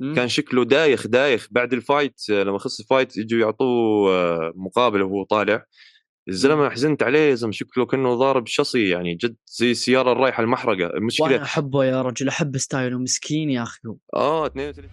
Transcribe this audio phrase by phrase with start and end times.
[0.00, 0.14] مم.
[0.14, 1.48] كان شكله دايخ دايخ.
[1.50, 5.64] بعد ال fight لما خلص ال fight يجوا يعطوه آه، مقابله وهو طالع.
[6.28, 10.86] الزلمة حزنت عليه زلمة شكله كأنه ضارب شاصي يعني جد زي السياره الرايحه المحرقة.
[10.96, 12.98] المشكلة وأنا أحبه يا رجل أحب style ه.
[12.98, 13.80] مسكين يا أخي.
[14.14, 14.90] آه 32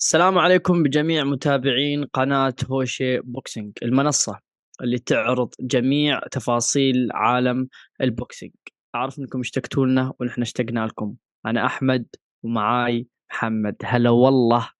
[0.00, 4.40] السلام عليكم بجميع متابعين قناة هوشة boxing المنصة.
[4.80, 7.68] اللي تعرض جميع تفاصيل عالم
[8.00, 8.52] ال boxing.
[8.94, 11.14] أعرف أنكم اشتقتوا لنا ونحن اشتقنا لكم.
[11.46, 12.06] أنا أحمد
[12.42, 13.76] ومعاي محمد.
[13.84, 14.70] هلا والله.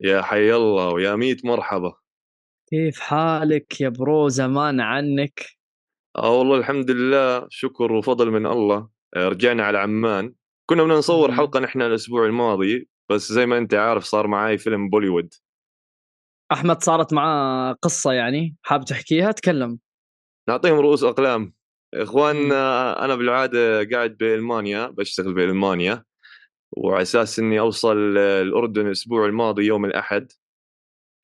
[0.00, 1.92] يا حي الله ويا ميت مرحبا.
[2.70, 5.44] كيف حالك يا bro؟ زمان عنك.
[6.16, 7.46] آه والله الحمد لله.
[7.50, 8.88] شكر وفضل من الله.
[9.16, 10.34] آه، رجعنا على عمان.
[10.66, 11.32] كنا بدنا نصور.
[11.32, 12.88] حلقة نحن الأسبوع الماضي.
[13.10, 15.34] بس زي ما أنت عارف صار معي فيلم بوليوود.
[16.52, 19.78] أحمد صارت معاه قصة يعني حاب تحكيها؟ تكلم.
[20.48, 21.52] نعطيهم رؤوس أقلام.
[21.94, 22.52] إخوان.
[22.52, 26.04] آه، أنا بالعادة قاعد بألمانيا بشتغل بألمانيا
[26.76, 30.32] وعلى أساس إني أوصل الأردن الأسبوع الماضي يوم الأحد.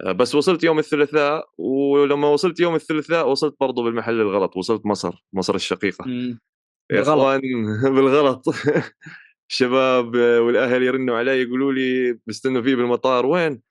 [0.06, 5.24] آه، بس وصلت يوم الثلاثاء ولما وصلت يوم الثلاثاء وصلت برضو بالمحل الغلط وصلت مصر
[5.32, 6.04] مصر الشقيقة.
[6.90, 7.08] بالغلط.
[7.08, 7.40] إخوان
[7.96, 8.44] بالغلط.
[9.50, 13.62] الشباب آه، والأهل يرنوا علي يقولوا لي بيستنوا فيه بالمطار وين؟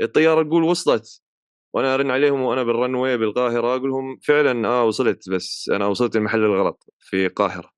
[0.00, 1.22] الطيارة تقول وصلت.
[1.74, 6.38] وأنا أرن عليهم وأنا بالرنوي بالقاهرة أقول لهم فعلا آه وصلت بس أنا وصلت المحل
[6.44, 7.70] الغلط في القاهرة.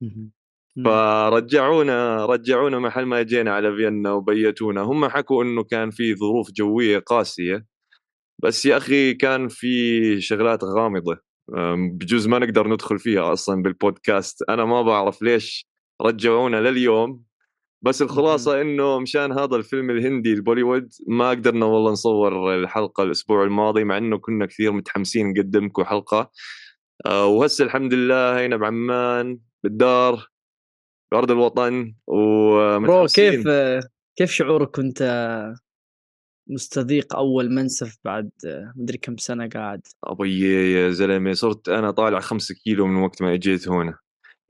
[0.84, 4.80] فرجعونا رجعونا محل ما جينا على فيينا وبيتونا.
[4.80, 7.66] هم حكوا إنه كان في ظروف جوية قاسية.
[8.42, 11.16] بس يا أخي كان في شغلات غامضة
[11.98, 14.42] بجوز ما نقدر ندخل فيها أصلا بالبودكاست.
[14.48, 15.66] أنا ما بعرف ليش
[16.02, 17.24] رجعونا لليوم.
[17.82, 23.84] بس الخلاصة إنه مشان هذا الفيلم الهندي البوليوود ما قدرنا والله نصور الحلقة الأسبوع الماضي
[23.84, 26.30] مع إنه كنا كثير متحمسين نقدم لكم حلقة.
[27.06, 30.30] آه، وهسه الحمد لله هنا بعمان بالدار
[31.12, 33.30] بأرض الوطن ومتحمسين.
[33.30, 33.48] كيف
[34.16, 35.02] كيف شعورك كنت
[36.50, 38.30] مستذيق أول منسف بعد
[38.76, 43.34] مدري كم سنة قاعد؟ ابي يا زلمة صرت أنا طالع خمسة كيلو من وقت ما
[43.34, 43.98] إجيت هنا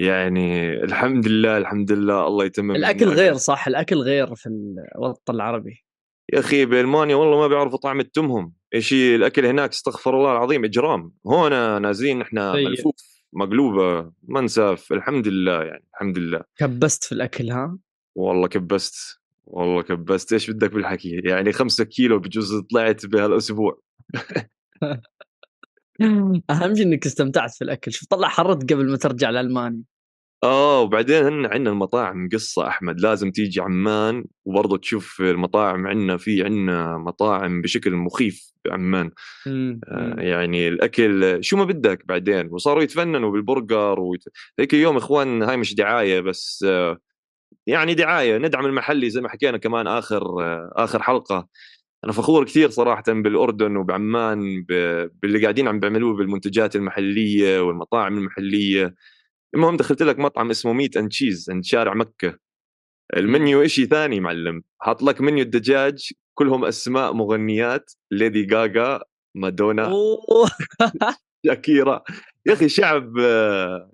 [0.00, 3.08] يعني الحمد لله الحمد لله الله يتمم الأكل.
[3.08, 4.48] غير صح الأكل غير في
[4.96, 5.84] الوطن العربي.
[6.32, 8.52] يا أخي بألمانيا والله ما بيعرفوا طعم التمهم.
[8.74, 11.12] إيش الأكل هناك؟ استغفر الله العظيم إجرام.
[11.26, 12.68] هون نازلين إحنا سيء.
[12.68, 12.94] ملفوف
[13.32, 16.42] مقلوبة منسف الحمد لله يعني الحمد لله.
[16.56, 17.78] كبست في الأكل ها؟
[18.14, 20.32] والله كبست والله كبست.
[20.32, 23.80] إيش بدك بالحكي؟ يعني خمسة كيلو بجوز طلعت بهالأسبوع.
[26.50, 27.92] اهم شيء إنك استمتعت في الأكل.
[27.92, 29.82] شوف طلع حرت قبل ما ترجع لألمانيا.
[30.44, 33.00] آه وبعدين هن عندنا المطاعم قصة أحمد.
[33.00, 39.10] لازم تيجي عمان وبرضه تشوف المطاعم عندنا في عندنا مطاعم بشكل مخيف بعمان.
[39.46, 40.14] آه،.
[40.18, 42.48] يعني الأكل شو ما بدك بعدين.
[42.52, 44.24] وصاروا يتفننوا بالبرجر ويت...
[44.60, 46.98] ذيك اليوم إخوان هاي مش دعاية بس آه،
[47.66, 48.38] يعني دعاية.
[48.38, 51.48] ندعم المحلي زي ما حكينا كمان آخر آه، آخر حلقة.
[52.04, 54.64] أنا فخور كثير صراحة بالأردن وبعمان.
[55.22, 58.94] باللي قاعدين عم بيعملوه بالمنتجات المحلية والمطاعم المحلية
[59.54, 62.38] المهم دخلت لك مطعم اسمه ميت أند تشيز عند شارع مكة
[63.16, 69.00] المنيو إشي ثاني معلم حاط لك منيو الدجاج كلهم أسماء مغنيات ليدي غاغا
[69.34, 69.86] مادونا.
[71.46, 72.02] شاكيرا
[72.46, 73.12] يا أخي شعب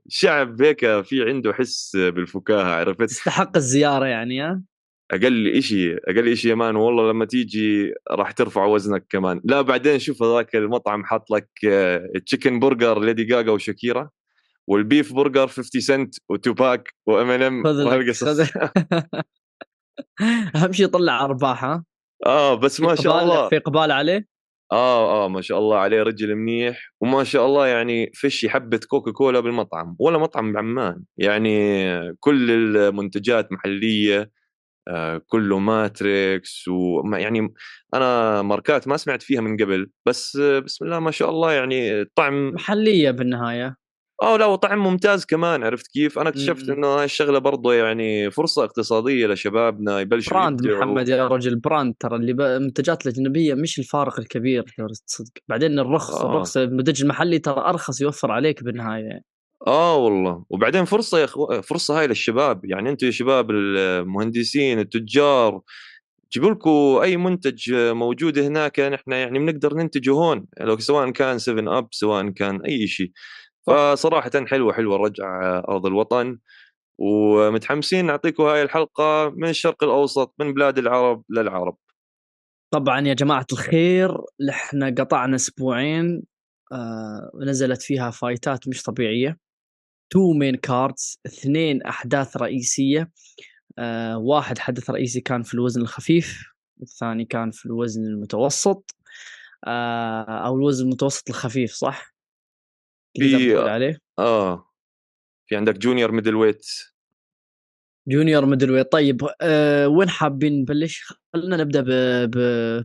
[0.09, 4.62] شعب هيك في عنده حس بالفكاهة عرفت تستحق الزيارة يعني ها
[5.11, 9.41] أقل شيء أقل شيء يا man والله لما تيجي راح ترفع وزنك كمان.
[9.44, 11.49] لا بعدين شوف هذاك المطعم حط لك
[12.27, 14.11] chicken burger ليدي غاغا وشاكيرا
[14.67, 18.41] وال beef burger 50 سنت وتوباك وام ان ام وهالقصص.
[20.56, 21.84] أهم شيء يطلع أرباح ها؟
[22.27, 23.49] آه بس ما شاء الله.
[23.49, 24.27] في إقبال عليه؟
[24.73, 29.11] آه آه ما شاء الله عليه رجل منيح وما شاء الله يعني فيش حبه كوكا
[29.11, 31.03] كولا بالمطعم ولا مطعم بعمان.
[31.17, 34.31] يعني كل المنتجات محلية
[35.27, 37.55] كله ماتريكس وما يعني
[37.95, 42.05] أنا ماركات ما سمعت فيها من قبل بس آه بسم الله ما شاء الله يعني
[42.05, 43.77] طعم محلية بالنهاية
[44.23, 46.77] آه لا وطعم ممتاز كمان عرفت كيف أنا اكتشفت مم.
[46.77, 50.67] إنه هاي الشغلة برضه يعني فرصة اقتصادية لشبابنا يبلشوا brand.
[50.67, 54.65] محمد يا رجل brand ترى اللي المنتجات الأجنبية مش الفارق الكبير
[55.06, 56.31] تصدق بعدين الرخص آه.
[56.31, 59.36] الرخص المنتج المحلي ترى أرخص يوفر عليك بالنهاية
[59.67, 60.45] آه والله.
[60.51, 62.65] وبعدين فرصة يا أخو فرصة هاي للشباب.
[62.65, 65.61] يعني أنتم يا شباب المهندسين التجار
[66.33, 66.71] جيبوا لكم
[67.03, 68.81] أي منتج موجود هناك.
[68.81, 73.11] نحن يعني بنقدر ننتجه هون لو سواء كان 7 Up سواء كان أي شيء.
[73.67, 76.39] فصراحة حلوة حلوة الرجعه أرض الوطن.
[76.99, 81.77] ومتحمسين نعطيكم هاي الحلقة من الشرق الأوسط من بلاد العرب للعرب.
[82.71, 84.19] طبعا يا جماعة الخير
[84.51, 86.23] إحنا قطعنا أسبوعين
[86.73, 89.45] آه نزلت فيها fight ات مش طبيعية.
[90.11, 93.11] two main cards اثنين أحداث رئيسية.
[93.79, 96.44] آه واحد حدث رئيسي كان في الوزن الخفيف
[96.76, 98.97] والثاني كان في الوزن المتوسط.
[99.67, 102.14] آه أو الوزن المتوسط الخفيف صح؟
[103.19, 104.73] في عليه؟ آه.
[105.47, 106.67] في عندك junior middleweight
[108.08, 111.91] junior middleweight طيب آه وين حابين نبلش؟ خلينا نبدأ ب...
[112.31, 112.38] ب...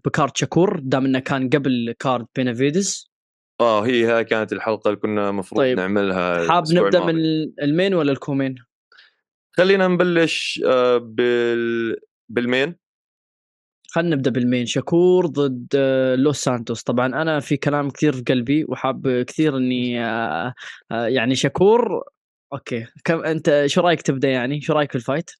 [0.05, 3.10] ب card شاكور دام إنه كان قبل card بينافيدس
[3.61, 5.77] آه هي هاي كانت الحلقة اللي كنا المفروض طيب.
[5.77, 7.13] نعملها حاب نبدأ الماضي.
[7.13, 7.19] من
[7.61, 8.55] ال main ولا ال co-main؟
[9.57, 11.95] خلينا نبلش آه بال
[12.29, 12.75] بال main.
[13.89, 14.65] خلينا نبدأ بال main.
[14.65, 16.83] شاكور ضد آه، لوس سانتوس.
[16.83, 20.53] طبعا أنا في كلام كثير في قلبي وحاب كثير إني آه،
[20.91, 22.03] يعني شاكور
[22.53, 22.85] okay.
[23.03, 25.31] كم أنت شو رأيك تبدأ يعني؟ شو رأيك في ال fight؟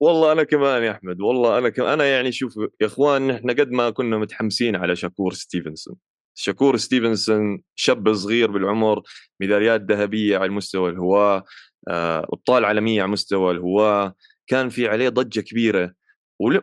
[0.00, 1.20] والله أنا كمان يا أحمد.
[1.20, 5.32] والله أنا كمان أنا يعني شوف يا إخوان إحنا قد ما كنا متحمسين على شاكور
[5.32, 5.96] ستيفنسون.
[6.40, 9.02] شاكور ستيفنسون شاب صغير بالعمر
[9.40, 11.44] ميداليات ذهبية على مستوى الهواة
[11.88, 14.12] أبطال عالمية على مستوى الهواة
[14.46, 15.94] كان في عليه ضجة كبيرة.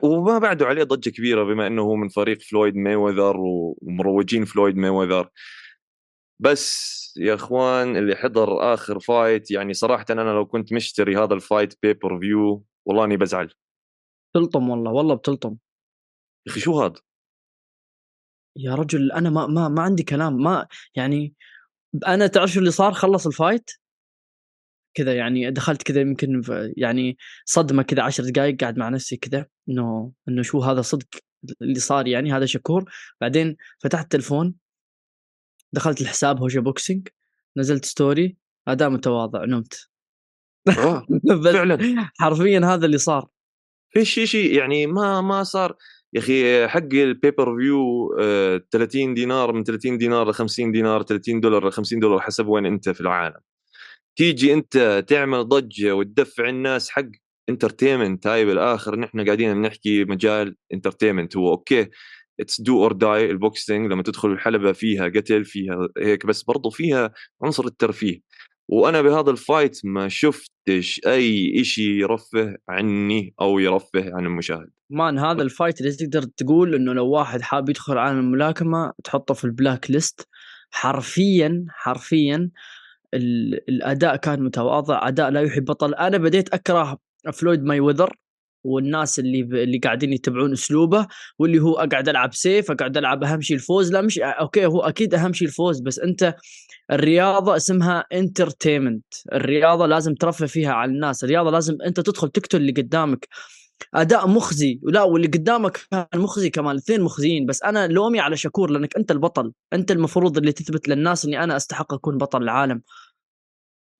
[0.03, 5.29] وما بعده عليه ضجة كبيرة بما إنه هو من فريق فلويد مايويذر ومروجين فلويد مايويذر
[6.39, 11.73] بس يا إخوان اللي حضر آخر fight يعني صراحة أنا لو كنت مشتري هذا ال
[11.83, 13.53] fight pay-per-view والله إني بزعل.
[14.33, 15.57] تلطم والله والله بتلطم.
[16.47, 17.06] يا أخي شو هذا؟
[18.57, 21.33] يا رجل أنا ما ما ما عندي كلام ما يعني
[22.07, 23.71] أنا تعرف شو اللي صار؟ خلص ال fight
[24.97, 26.41] كذا يعني دخلت كذا يمكن
[26.77, 31.07] يعني صدمة كذا عشر دقائق قاعد مع نفسي كذا إنه إنه شو هذا صدق
[31.61, 32.91] اللي صار يعني هذا شكور.
[33.21, 34.55] بعدين فتحت التلفون
[35.73, 37.07] دخلت الحساب Hosheh Boxing
[37.57, 38.37] نزلت story
[38.67, 39.89] أداء متواضع نمت.
[41.43, 42.09] فعلا.
[42.19, 43.29] حرفيا هذا اللي صار.
[43.89, 45.75] في شيء شيء يعني ما ما صار
[46.13, 48.09] يا أخي حق ال pay-per-view
[48.71, 52.65] 30 دينار من 30 دينار ل 50 دينار 30 دولار ل 50 دولار حسب وين
[52.65, 53.39] أنت في العالم.
[54.17, 57.05] تيجي أنت تعمل ضجة وتدفع الناس حق
[57.49, 61.51] entertainment هاي بالآخر نحن قاعدين بنحكي مجال entertainment هو.
[61.51, 61.89] okay
[62.39, 66.69] it's do or die ال boxing لما تدخل الحلبة فيها قتل فيها هيك بس برضو
[66.69, 67.13] فيها
[67.43, 68.19] عنصر الترفيه.
[68.67, 74.69] وأنا بهذا ال fight ما شفتش أي شيء يرفه عني أو يرفه عن المشاهد.
[74.89, 79.33] man هذا ال fight اللي تقدر تقول إنه لو واحد حاب يدخل عالم الملاكمة تحطه
[79.33, 80.27] في ال blacklist
[80.71, 82.49] حرفيا حرفيا
[83.13, 85.93] الأداء كان متواضع أداء لا يليق ببطل.
[85.93, 86.97] أنا بديت أكره
[87.33, 88.15] فلويد ماي وذر
[88.67, 89.55] والناس اللي ب...
[89.55, 91.07] اللي قاعدين يتبعون أسلوبه
[91.39, 93.93] واللي هو أقعد ألعب سيف أقعد ألعب أهم شيء الفوز.
[93.93, 96.35] لا مش okay هو أكيد أهم شيء الفوز بس أنت
[96.91, 101.23] الرياضة اسمها entertainment الرياضة لازم ترفه فيها على الناس.
[101.23, 103.27] الرياضة لازم أنت تدخل تقتل اللي قدامك.
[103.93, 104.79] أداء مخزي.
[104.83, 107.45] ولا واللي قدامك كان مخزي كمان الاثنين مخزيين.
[107.45, 109.53] بس أنا لومي على شكور لأنك أنت البطل.
[109.73, 112.81] أنت المفروض اللي تثبت للناس إني أنا أستحق أكون بطل العالم.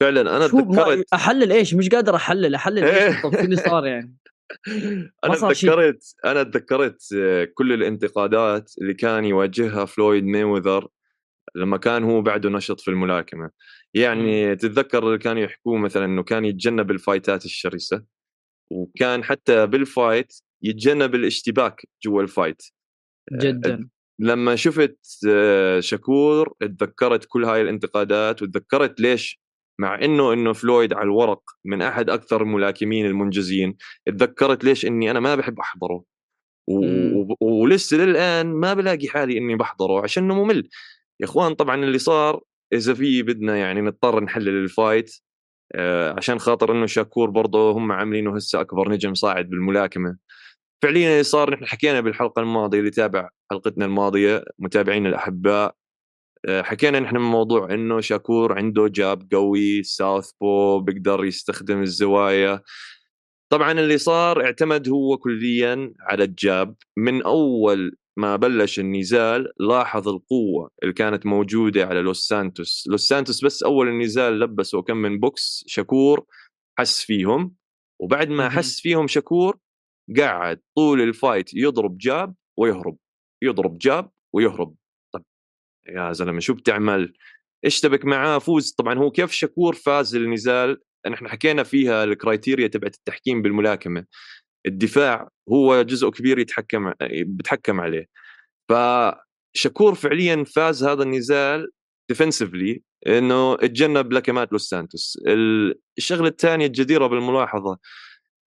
[0.02, 2.56] فعلا أنا تذكرت أحلل إيش؟ مش قادر أحلل.
[2.56, 4.16] أحلل إيش طب اللي صار يعني؟
[5.24, 7.02] أنا تذكرت أنا تذكرت
[7.54, 10.88] كل الانتقادات اللي كان يواجهها فلويد ميوذر
[11.56, 13.50] لما كان هو بعده نشط في الملاكمة.
[13.94, 18.04] يعني تتذكر اللي كانوا يحكوه مثلا إنه كان يتجنب ال fightات الشرسة
[18.72, 22.62] وكان حتى بال fight يتجنب الاشتباك جوا ال fight.
[23.32, 23.90] جدا.
[24.20, 29.42] لما شفت آه، شكور تذكرت كل هاي الانتقادات وتذكرت ليش
[29.80, 35.20] مع إنه إنه فلويد على الورق من أحد أكثر الملاكمين المنجزين تذكرت ليش إني أنا
[35.20, 36.04] ما بحب أحضره.
[37.42, 40.70] ولسه للآن ما بلاقي حالي إني بحضره عشانه ممل.
[41.20, 42.42] يا إخوان طبعا اللي صار
[42.74, 45.12] إذا بدنا يعني نضطر نحلل ال fight
[45.76, 50.18] آه عشان خاطر إنه شاكور برضه هم عاملينه هسه أكبر نجم صاعد بالملاكمة.
[50.84, 55.77] فعليا اللي صار نحن حكينا بالحلقة الماضية اللي تابع حلقتنا الماضية متابعينا الأحباء آه،
[56.50, 62.62] حكينا نحن من موضوع إنه شاكور عنده jab قوي southpaw بيقدر يستخدم الزوايا.
[63.50, 66.76] طبعا اللي صار اعتمد هو كليا على ال jab.
[66.98, 73.46] من أول ما بلش النزال لاحظ القوة اللي كانت موجودة على لوس سانتوس لوس سانتوس
[73.46, 76.26] بس أول النزال لبسوا كم من box شكور
[76.80, 77.56] حس فيهم.
[78.00, 79.58] وبعد ما حس فيهم شكور
[80.20, 82.98] قعد طول الفايت يضرب jab ويهرب.
[83.42, 84.76] يضرب jab ويهرب.
[85.90, 87.14] يا زلمة شو بتعمل؟
[87.66, 88.72] اشتبك معاه؟ فوز.
[88.72, 90.78] طبعا هو كيف شكور فاز النزال
[91.10, 94.06] نحن حكينا فيها ال criteria تبعت التحكيم بالملاكمة.
[94.66, 98.08] الدفاع هو جزء كبير يتحكم بتحكم عليه.
[98.70, 101.72] فشكور فعليا فاز هذا النزال
[102.10, 105.20] defensively إنه تجنب لكمات لوس سانتوس.
[105.98, 107.78] الشغلة الثانية الجديرة بالملاحظة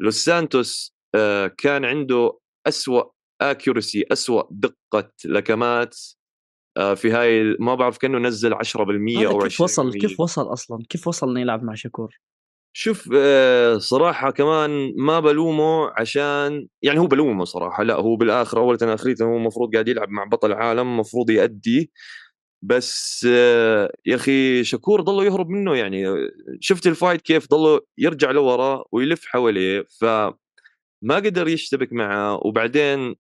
[0.01, 3.05] لوس سانتوس آه، كان عنده أسوأ
[3.41, 5.97] accuracy أسوأ دقة لكمات
[6.75, 8.57] في هاي ما بعرف كأنه نزل 10%
[9.27, 12.21] أو 20% كيف وصل كيف وصل أصلا؟ كيف وصل إنه يلعب مع شكور
[12.73, 17.83] شوف آه، صراحة كمان ما بلومه عشان يعني هو بلومه صراحة.
[17.83, 21.93] لا هو بالآخر أول اخريته هو المفروض قاعد يلعب مع بطل العالم المفروض يأدي.
[22.63, 26.05] بس آه، يا أخي شكور ضله يهرب منه يعني
[26.61, 32.41] شفت ال fight كيف ضله يرجع لورا ويلف حواليه فما قدر يشتبك معه.
[32.47, 33.15] وبعدين آه،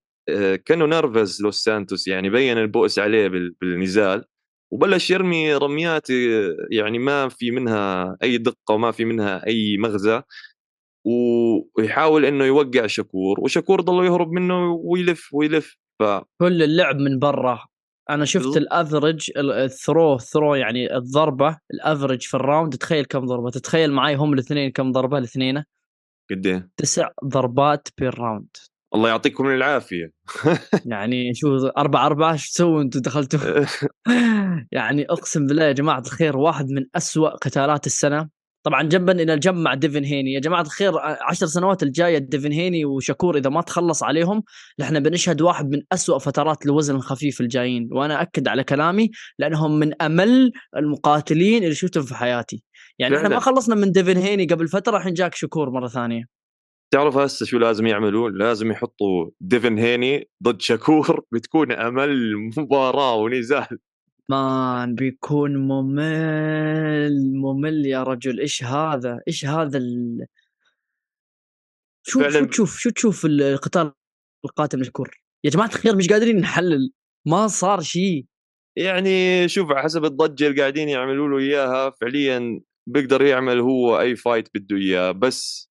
[0.64, 3.28] كأنه نرفز لوس سانتوس يعني بين البؤس عليه
[3.60, 4.25] بالنزال
[4.72, 6.06] وبلش يرمي رميات
[6.70, 10.22] يعني ما في منها أي دقة وما في منها أي مغزى
[11.04, 16.02] ويحاول إنه يوقع شكور وشكور ضل يهرب منه ويلف ويلف ف
[16.40, 17.64] كل اللعب من برا.
[18.10, 23.04] أنا شفت ال average ال throw throw يعني الضربة ال average في ال round تخيل
[23.04, 25.64] كم ضربة؟ تتخيل معي هم الاثنين كم ضربة؟ الاثنين.
[26.30, 28.57] قد إيه؟ تسع ضربات per round
[28.94, 30.12] الله يعطيكم العافية.
[30.92, 33.40] يعني شو أربعة أربعة شو تسووا أنتم دخلتوا؟
[34.73, 38.28] يعني أقسم بالله يا جماعة الخير واحد من أسوأ قتالات السنة.
[38.62, 40.32] طبعا جنبا إلى الجنب مع ديفن هيني.
[40.32, 44.42] يا جماعة الخير عشر سنوات الجاية ديفن هيني وشكور إذا ما تخلص عليهم
[44.78, 47.88] نحن بنشهد واحد من أسوأ فترات الوزن الخفيف الجايين.
[47.92, 52.62] وأنا أكد على كلامي لأنهم من أمل المقاتلين اللي شفتهم في حياتي.
[52.99, 56.39] يعني إحنا ما خلصنا من ديفن هيني قبل فترة الحين جاك شكور مرة ثانية.
[56.90, 63.78] تعرف هسه شو لازم يعملوا؟ لازم يحطوا ديفن هيني ضد شكور بتكون أمل مباراة ونزال.
[64.28, 68.40] man بيكون ممل ممل يا رجل.
[68.40, 70.26] إيش هذا؟ إيش هذا ال...
[72.06, 73.92] شو شو تشوف؟ شو تشوف القتال
[74.44, 75.11] القاتل شكور؟
[75.44, 76.92] يا جماعة الخير مش قادرين نحلل.
[77.26, 78.26] ما صار شيء.
[78.76, 84.49] يعني شوف حسب الضجة اللي قاعدين يعملوا له إياها فعليا بيقدر يعمل هو أي fight
[84.54, 85.12] بده إياه.
[85.12, 85.70] بس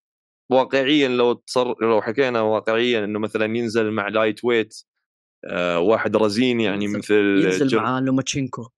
[0.50, 4.84] واقعيا لو تصر لو حكينا واقعيا إنه مثلا ينزل مع lightweight
[5.46, 7.14] آه واحد رزين يعني ينزل مثل
[7.46, 7.80] ينزل جر...
[7.80, 8.70] مع لوماتشينكو.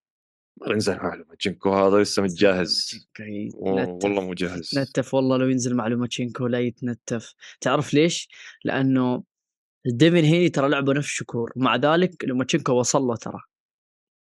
[0.62, 3.08] ما ينزل مع لوماتشينكو هذا لسه متجهز.
[3.56, 4.80] والله مجهز.
[4.80, 7.34] نتف والله لو ينزل مع لوماتشينكو لا يتنتف.
[7.62, 8.30] تعرف ليش؟
[8.64, 9.24] لأنه
[9.86, 13.40] ديفن هيني ترى لعبه نفس شكور مع ذلك لوماتشينكو وصل له ترى.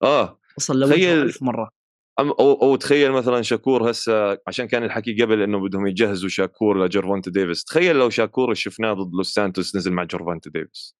[0.03, 1.80] آه وصل له ألف مرة.
[2.29, 7.29] أو أو تخيل مثلا شاكور هسه عشان كان الحكي قبل إنه بدهم يجهزوا شاكور لجيرفونت
[7.29, 7.65] ديفيس.
[7.65, 10.95] تخيل لو شاكور شفناه ضد لوس سانتوس نزل مع جيرفونت ديفيس.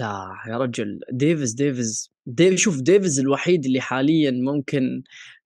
[0.00, 5.02] لا يا رجل ديفيس ديفيس ديفيس شوف ديفيس الوحيد اللي حاليا ممكن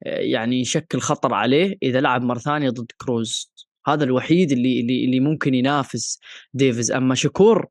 [0.07, 3.53] آه، يعني يشكل خطر عليه إذا لعب مرة ثانية ضد كروز.
[3.87, 6.21] هذا الوحيد اللي اللي اللي ممكن ينافس
[6.55, 7.67] ديفيز أما شكور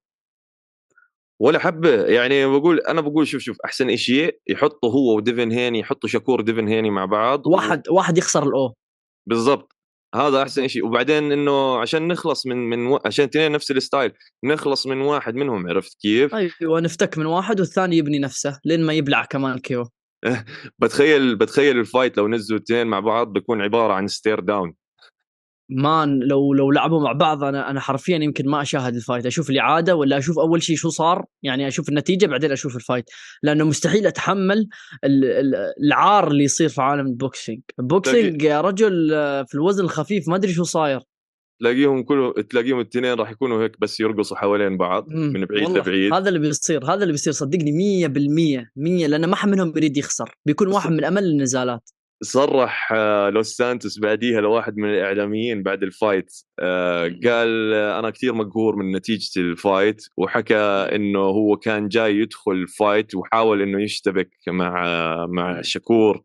[1.42, 6.10] ولا حبه يعني بقول أنا بقول شوف شوف أحسن شيء يحطوا هو وديفن هيني يحطوا
[6.10, 7.96] شكور ديفن هيني مع بعض واحد و...
[7.96, 8.74] واحد يخسر ال O.
[9.30, 9.74] بالضبط.
[10.16, 13.00] هذا أحسن شيء وبعدين إنه عشان نخلص من من و...
[13.06, 14.12] عشان اثنين نفس ال style
[14.46, 18.94] نخلص من واحد منهم عرفت كيف؟ أيوه نفتك من واحد والثاني يبني نفسه لين ما
[18.94, 19.86] يبلع كمان KO.
[20.82, 24.74] بتخيل بتخيل ال fight لو نزلوا اثنين مع بعض بيكون عبارة عن stare down
[25.70, 29.50] man لو لو لعبوا مع بعض أنا أنا حرفيا يمكن ما أشاهد ال fight أشوف
[29.50, 33.10] الإعادة ولا أشوف أول شيء شو صار يعني أشوف النتيجة بعدين أشوف ال fight
[33.43, 34.67] لأنه مستحيل أتحمل
[35.84, 40.27] العار اللي يصير في عالم ال boxing ال boxing يا رجل آه، في الوزن الخفيف
[40.27, 41.00] ما أدري شو صاير.
[41.60, 46.13] تلاقيهم كله تلاقيهم الاثنين راح يكونوا هيك بس يرقصوا حوالين بعض من بعيد لبعيد.
[46.13, 47.34] هذا اللي بيصير هذا اللي بيصير.
[47.34, 47.72] صدقني
[48.08, 50.36] 100% 100 لأن ما حد منهم يريد يخسر.
[50.46, 51.89] بيكون واحد من أمل النزالات.
[52.24, 56.32] صرح آه، لوس سانتوس بعديها لواحد من الإعلاميين بعد ال fight.
[56.60, 60.56] آه، قال آه، أنا كثير مقهور من نتيجة ال fight وحكى
[60.96, 64.86] إنه هو كان جاي يدخل ال fight وحاول إنه يشتبك مع
[65.25, 66.22] مع شكور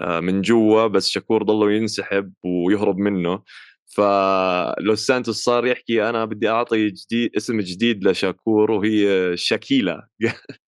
[0.00, 3.42] من جوا بس شكور ضله ينسحب ويهرب منه.
[3.86, 10.08] فلوس سانتوس صار يحكي أنا بدي أعطي جديد اسم جديد لشاكور وهي شاكيلا.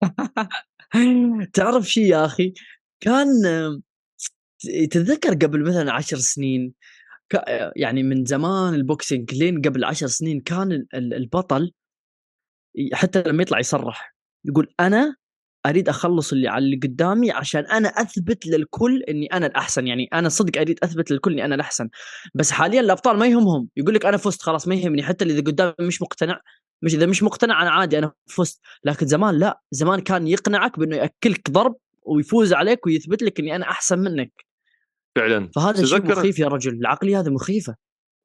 [1.54, 2.54] تعرف شيء يا أخي؟
[3.00, 3.26] كان
[4.90, 6.72] تتذكر قبل مثلا عشر سنين
[7.76, 11.72] يعني من زمان البوكسينج لين قبل عشر سنين كان البطل
[12.92, 14.14] حتى لما يطلع يصرح
[14.44, 15.16] يقول أنا
[15.66, 20.28] أريد أخلص اللي على اللي قدامي عشان أنا أثبت للكل إني أنا الأحسن يعني أنا
[20.28, 21.88] صدق أريد أثبت للكل إني أنا الأحسن.
[22.34, 25.74] بس حاليا الأبطال ما يهمهم يقول لك أنا فزت خلاص ما يهمني حتى اللي قدامي
[25.80, 26.40] مش مقتنع
[26.82, 28.60] مش إذا مش مقتنع أنا عادي أنا فزت.
[28.84, 31.76] لكن زمان لا زمان كان يقنعك بإنه يأكلك ضرب
[32.08, 34.32] ويفوز عليك ويثبت لك إني أنا أحسن منك.
[35.16, 35.50] فعلا.
[35.54, 37.76] فهذا شيء مخيف يا رجل العقلية هذه مخيفة.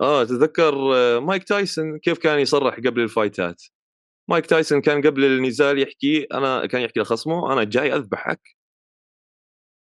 [0.02, 3.64] آه تذكر آه، مايك تايسون كيف كان يصرح قبل ال fight ات؟
[4.30, 8.42] مايك تايسون كان قبل النزال يحكي أنا كان يحكي لخصمه أنا جاي أذبحك.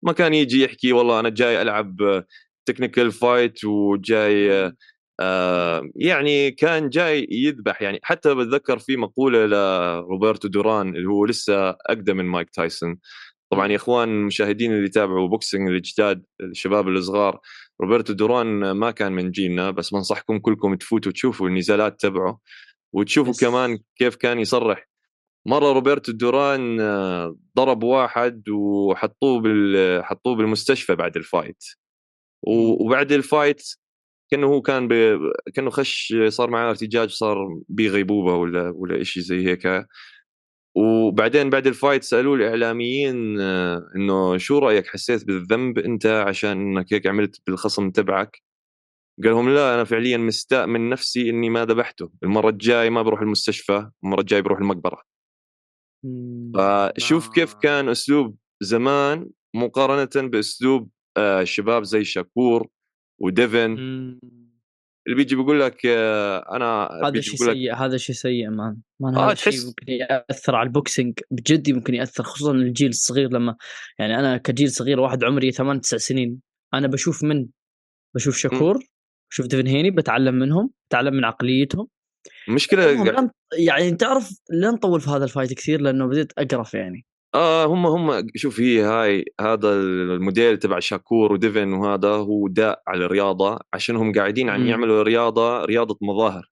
[0.04, 2.24] ما كان يجي يحكي والله أنا جاي ألعب
[2.66, 4.72] technical fight وجاي
[5.20, 8.00] آه يعني كان جاي يذبح يعني.
[8.04, 12.98] حتى بتذكر في مقولة لروبرتو دوران اللي هو لسه أقدم من مايك تايسون.
[13.52, 17.40] طبعا يا إخوان المشاهدين اللي يتابعوا boxing الجداد الشباب الصغار
[17.82, 22.40] روبرتو دوران ما كان من جيلنا بس بنصحكم كلكم تفوتوا تشوفوا النزالات تبعه
[22.94, 23.42] وتشوفوا بس.
[23.42, 24.90] كمان كيف كان يصرح.
[25.48, 31.64] مرة روبرتو دوران آه، ضرب واحد وحطوه بال حطوه بالمستشفى بعد ال fight.
[32.48, 33.62] وبعد ال fight
[34.32, 34.94] كأنه هو كان ب...
[35.56, 37.38] كأنه خش صار معاه ارتجاج صار
[37.70, 39.68] بغيبوبه ولا ولا شيء زي هيك.
[40.76, 46.94] وبعدين بعد ال fight سالوه الإعلاميين آه، إنه شو رأيك حسيت بالذنب أنت عشان إنك
[46.94, 48.42] هيك عملت بالخصم تبعك؟
[49.24, 53.22] قال لهم لا أنا فعليا مستاء من نفسي إني ما ذبحته المرة الجايه ما بروح
[53.22, 55.02] المستشفى المرة الجايه بروح المقبرة.
[56.56, 62.68] فشوف كيف كان أسلوب زمان مقارنة بأسلوب آه، شباب زي شاكور
[63.22, 63.76] وديفن.
[65.10, 69.28] اللي بيجي بيقول لك آه، أنا هذا شيء سيء هذا شيء سيء man man آه
[69.28, 73.56] هذا شيء ممكن يأثر على ال boxing بجد ممكن يأثر خصوصا الجيل الصغير لما
[74.00, 76.42] يعني أنا كجيل صغير واحد عمري ثمان تسع سنين
[76.74, 77.48] أنا بشوف من؟
[78.16, 78.82] بشوف شكور م.
[79.32, 81.88] بشوف ديفن هيني بتعلم منهم بتعلم من عقليتهم.
[82.50, 82.84] مشكلة
[83.54, 87.06] يعني تعرف لا نطول في هذا ال fight كثير لأنه بديت أقرف يعني.
[87.36, 93.06] آه هم هم شوف هي هاي هذا الموديل تبع شاكور وديفن وهذا هو داء على
[93.06, 96.50] الرياضة عشان هم قاعدين عم يعملوا رياضة رياضة مظاهر.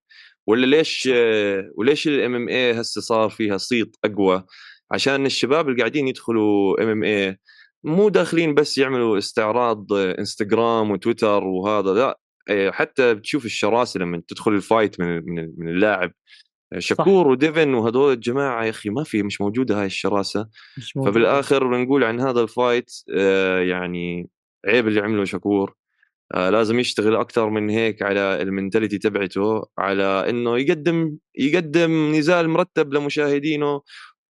[0.47, 1.09] ولا ليش
[1.77, 4.43] وليش ال MMA هسه صار فيها صيت أقوى؟
[4.91, 7.37] عشان الشباب اللي قاعدين يدخلوا MMA
[7.83, 12.19] مو داخلين بس يعملوا استعراض انستغرام وتويتر وهذا لا
[12.49, 15.23] إيه، حتى بتشوف الشراسة لما تدخل ال fight من
[15.57, 16.13] من اللاعب.
[16.77, 17.31] شكور صح.
[17.31, 20.47] وديفن وهذول الجماعة يا أخي ما في مش موجودة هاي الشراسة.
[20.77, 21.11] مش موجودة.
[21.11, 24.29] فبالآخر بنقول عن هذا ال fight آه يعني
[24.67, 25.73] عيب اللي عمله شكور
[26.33, 32.49] آه لازم يشتغل أكثر من هيك على ال mentality تبعته على إنه يقدم يقدم نزال
[32.49, 33.81] مرتب لمشاهدينه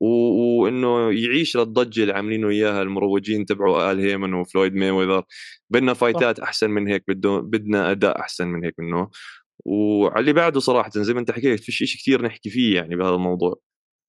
[0.00, 5.22] وإنه يعيش للضجة اللي عاملينه إياها المروجين تبعه آل هيمن وفلويد مي ويذر
[5.70, 9.08] بدنا fight ات أحسن من هيك بده بدنا أداء أحسن من هيك منه.
[9.64, 13.14] وعلى اللي بعده صراحة زي ما انت حكيت فيش شيء كثير نحكي فيه يعني بهذا
[13.14, 13.60] الموضوع.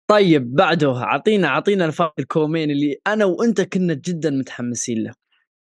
[0.10, 5.14] طيب بعده اعطينا اعطينا الفرق ال co-main اللي أنا وأنت كنا جدا متحمسين له.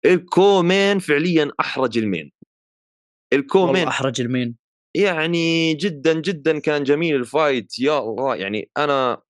[0.06, 2.32] ال co-main فعليا أحرج ال main.
[3.34, 4.58] ال co-main أحرج ال main.
[4.96, 7.80] يعني جدا جدا كان جميل ال fight.
[7.80, 9.22] يا الله يعني أنا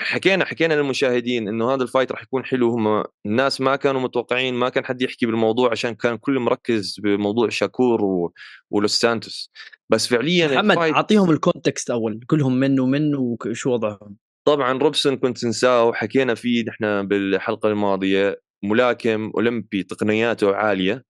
[0.00, 2.70] حكينا حكينا للمشاهدين إنه هذا ال fight راح يكون حلو.
[2.70, 7.48] هم الناس ما كانوا متوقعين ما كان حد يحكي بالموضوع عشان كان كل مركز بموضوع
[7.48, 8.32] شاكور و...
[8.70, 9.50] ولوس سانتوس.
[9.90, 10.94] بس فعليا محمد ال fight...
[10.94, 17.08] أعطيهم ال context أول كلهم من ومن وشو وضعهم؟ طبعا روبسون كونسيساو وحكينا فيه نحن
[17.08, 18.40] بالحلقة الماضية.
[18.64, 21.04] ملاكم أولمبي تقنياته عالية.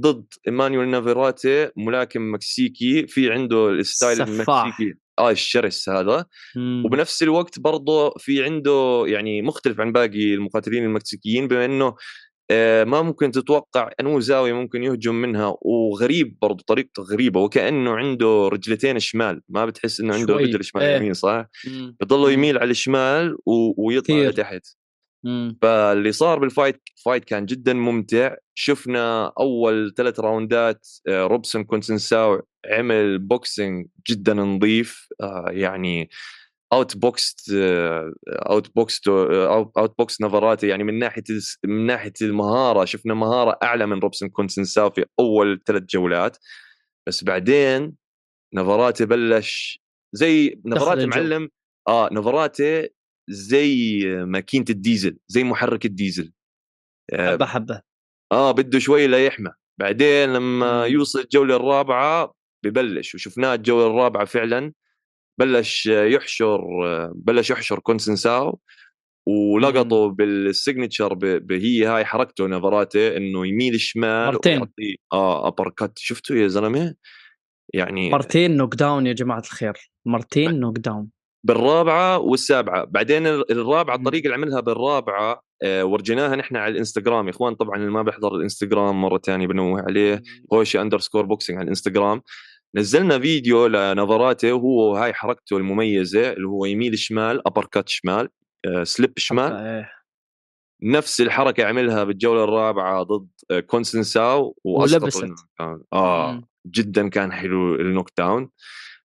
[0.00, 4.94] ضد إيمانويل نافاريتي ملاكم مكسيكي في عنده ال style المكسيكي.
[5.18, 6.24] آه الشرس هذا.
[6.56, 6.82] مم.
[6.86, 11.94] وبنفس الوقت برضه في عنده يعني مختلف عن باقي المقاتلين المكسيكيين بما إنه
[12.50, 18.48] آه ما ممكن تتوقع أنه زاوية ممكن يهجم منها وغريب برضه طريقته غريبة وكأنه عنده
[18.48, 19.40] رجلتين شمال.
[19.48, 20.96] ما بتحس إنه عنده رجل شمال إيه.
[20.96, 21.46] يمين صح؟
[22.00, 23.36] بضله يميل على الشمال
[23.76, 24.66] ويطلع لتحت.
[25.62, 28.34] فاللي صار بال fight، fight كان جدا ممتع.
[28.54, 35.08] شفنا أول ثلاث راوندات آه، روبسون كونسيساو عمل boxing جدا نظيف.
[35.20, 36.10] آه، يعني
[36.72, 37.50] out boxed
[38.28, 41.22] out boxed out boxed نفاريتي يعني من ناحية
[41.64, 46.38] من ناحية المهارة شفنا مهارة أعلى من روبسون كونسيساو في أول ثلاث جولات.
[47.06, 47.94] بس بعدين
[48.54, 49.80] نفاريتي بلش
[50.12, 51.48] زي نفاريتي معلم
[51.88, 52.88] آه نفاريتي
[53.28, 56.32] زي ماكينة الديزل زي محرك الديزل.
[57.12, 57.82] آه، حبة حبة.
[58.32, 62.34] آه بده شوي ليحمى بعدين لما يوصل الجولة الرابعة
[62.64, 64.72] ببلش وشفناه الجولة الرابعة فعلا
[65.40, 66.60] بلش يحشر
[67.14, 68.60] بلش يحشر كونسيساو
[69.26, 71.18] ولقطه بال signature
[71.50, 74.68] هي هاي حركته نفاريتي إنه يميل شمال مرتين.
[75.12, 76.94] آه uppercut شفتوا يا زلمة؟
[77.74, 79.90] يعني مرتين knockdown يا جماعة الخير.
[80.06, 81.08] مرتين knockdown
[81.44, 82.84] بالرابعة والسابعة.
[82.84, 87.26] بعدين الرابعة الطريقة اللي عملها بالرابعة آه، ورجيناها نحن على الإنستغرام.
[87.26, 90.22] يا إخوان طبعا اللي ما بيحضر الإنستغرام مرة ثانية بنوه عليه
[90.52, 92.22] هوشة underscore boxing على الإنستغرام.
[92.74, 98.28] نزلنا فيديو لنفاريتي وهو هاي حركته المميزة اللي هو يميل شمال uppercut شمال
[98.66, 99.52] آه، slip شمال.
[99.52, 99.90] إيه.
[100.82, 105.26] نفس الحركة عملها بالجولة الرابعة ضد آه، كونسيساو ولبست
[105.92, 108.50] آه جدا كان حلو ال knockdown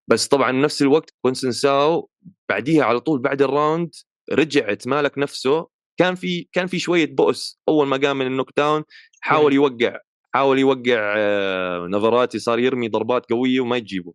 [0.10, 2.10] بس طبعا نفس الوقت كونسيساو
[2.50, 3.96] بعديها على طول بعد ال round
[4.32, 5.68] رجع تمالك نفسه.
[6.00, 8.84] كان في كان في شوية بؤس أول ما قام من ال knockdown.
[9.22, 10.00] حاول يوقع
[10.34, 14.14] حاول يوقع آه، نفاريتي صار يرمي ضربات قوية وما تجيبه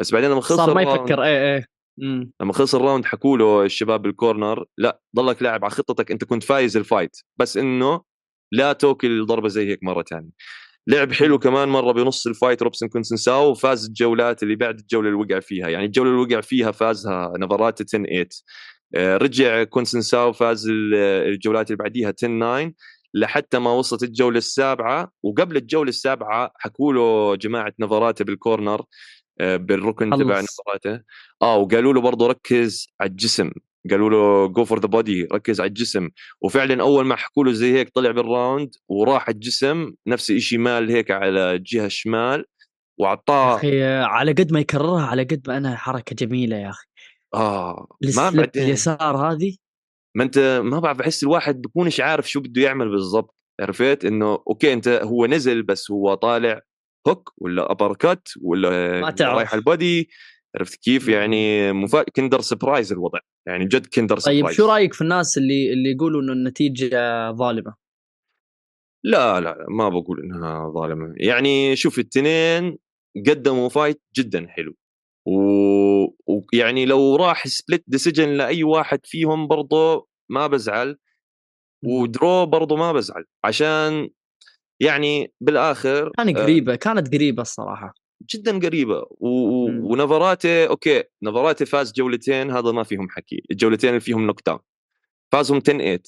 [0.00, 1.22] بس بعدين لما خلص صار ما يفكر.
[1.22, 1.66] إيه إيه.
[1.98, 2.32] مم.
[2.40, 6.24] لما خلص ال round حكوا له الشباب بال corner لا ضلك لاعب على خطتك أنت
[6.24, 7.16] كنت فايز ال fight.
[7.36, 8.02] بس إنه
[8.52, 10.30] لا توكل ضربه زي هيك مرة ثانية
[10.86, 15.20] لعب حلو كمان مرة بنص ال fight روبسون كونسيساو وفاز الجولات اللي بعد الجولة اللي
[15.20, 15.68] وقع فيها.
[15.68, 18.28] يعني الجولة اللي وقع فيها فازها نفاريتي 10 8
[18.94, 20.94] آه، رجع كونسيساو فاز ال-
[21.34, 22.72] الجولات اللي بعديها 10 9
[23.14, 25.10] لحتى ما وصلت الجولة السابعة.
[25.22, 28.82] وقبل الجولة السابعة حكوا له جماعة نفاريتي بال corner
[29.40, 30.10] آه، بالركن.
[30.10, 31.00] تبع نفاريتي
[31.42, 33.50] آه وقالوا له برضه ركز على الجسم.
[33.90, 36.08] قالوا له go for the body ركز على الجسم.
[36.40, 40.90] وفعلا أول ما حكوا له زي هيك طلع بال round وراح الجسم نفس الشيء مال
[40.90, 42.44] هيك على الجهه الشمال
[43.00, 46.86] واعطاه أخي على قد ما يكررها على قد ما انها حركة جميلة يا أخي.
[47.34, 49.56] آه ما بعدين اليسار هذه؟
[50.16, 54.72] ما أنت ما بعرف بحس الواحد بكونش عارف شو بده يعمل بالضبط عرفت؟ إنه okay
[54.72, 56.60] أنت هو نزل بس هو طالع
[57.08, 59.36] hook ولا uppercut ولا ما تعرف.
[59.36, 60.08] رايح ال body
[60.56, 61.08] عرفت كيف.
[61.08, 62.02] يعني مفا...
[62.02, 66.22] Kinder Surprise الوضع يعني جد Kinder Surprise طيب شو رأيك في الناس اللي اللي يقولوا
[66.22, 67.74] إنه النتيجة ظالمة؟
[69.04, 71.14] لا لا ما بقول إنها ظالمة.
[71.16, 72.78] يعني شوف التنين
[73.28, 74.74] قدموا fight جدا حلو.
[75.28, 80.98] و- ويعني لو راح split decision لأي واحد فيهم برضه ما بزعل
[81.84, 83.24] و draw برضه ما بزعل.
[83.44, 84.08] عشان
[84.80, 87.94] يعني بالآخر كان آه، قريبة كانت قريبة الصراحة.
[88.34, 88.98] جدا قريبة.
[89.10, 89.28] و...
[89.28, 89.68] و...
[89.68, 89.84] مم.
[89.84, 93.42] ونفاريتي okay نفاريتي فاز جولتين هذا ما فيهم حكي.
[93.50, 94.58] الجولتين اللي فيهم down
[95.32, 96.02] فازهم 10 8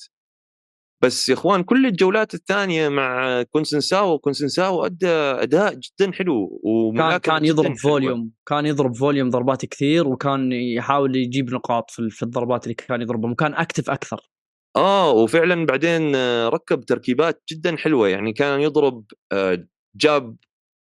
[1.03, 6.61] بس يا إخوان كل الجولات الثانية مع كونسيساو كونسيساو أدى أداء جدا حلو
[6.97, 7.77] كان كان يضرب حلوة.
[7.77, 8.33] volume.
[8.47, 13.55] كان يضرب volume ضربات كثير وكان يحاول يجيب نقاط في الضربات اللي كان يضربها وكان
[13.55, 14.31] active أكثر.
[14.77, 18.09] آه وفعلا بعدين آه، ركب تركيبات جدا حلوة.
[18.09, 20.37] يعني كان يضرب آه، جاب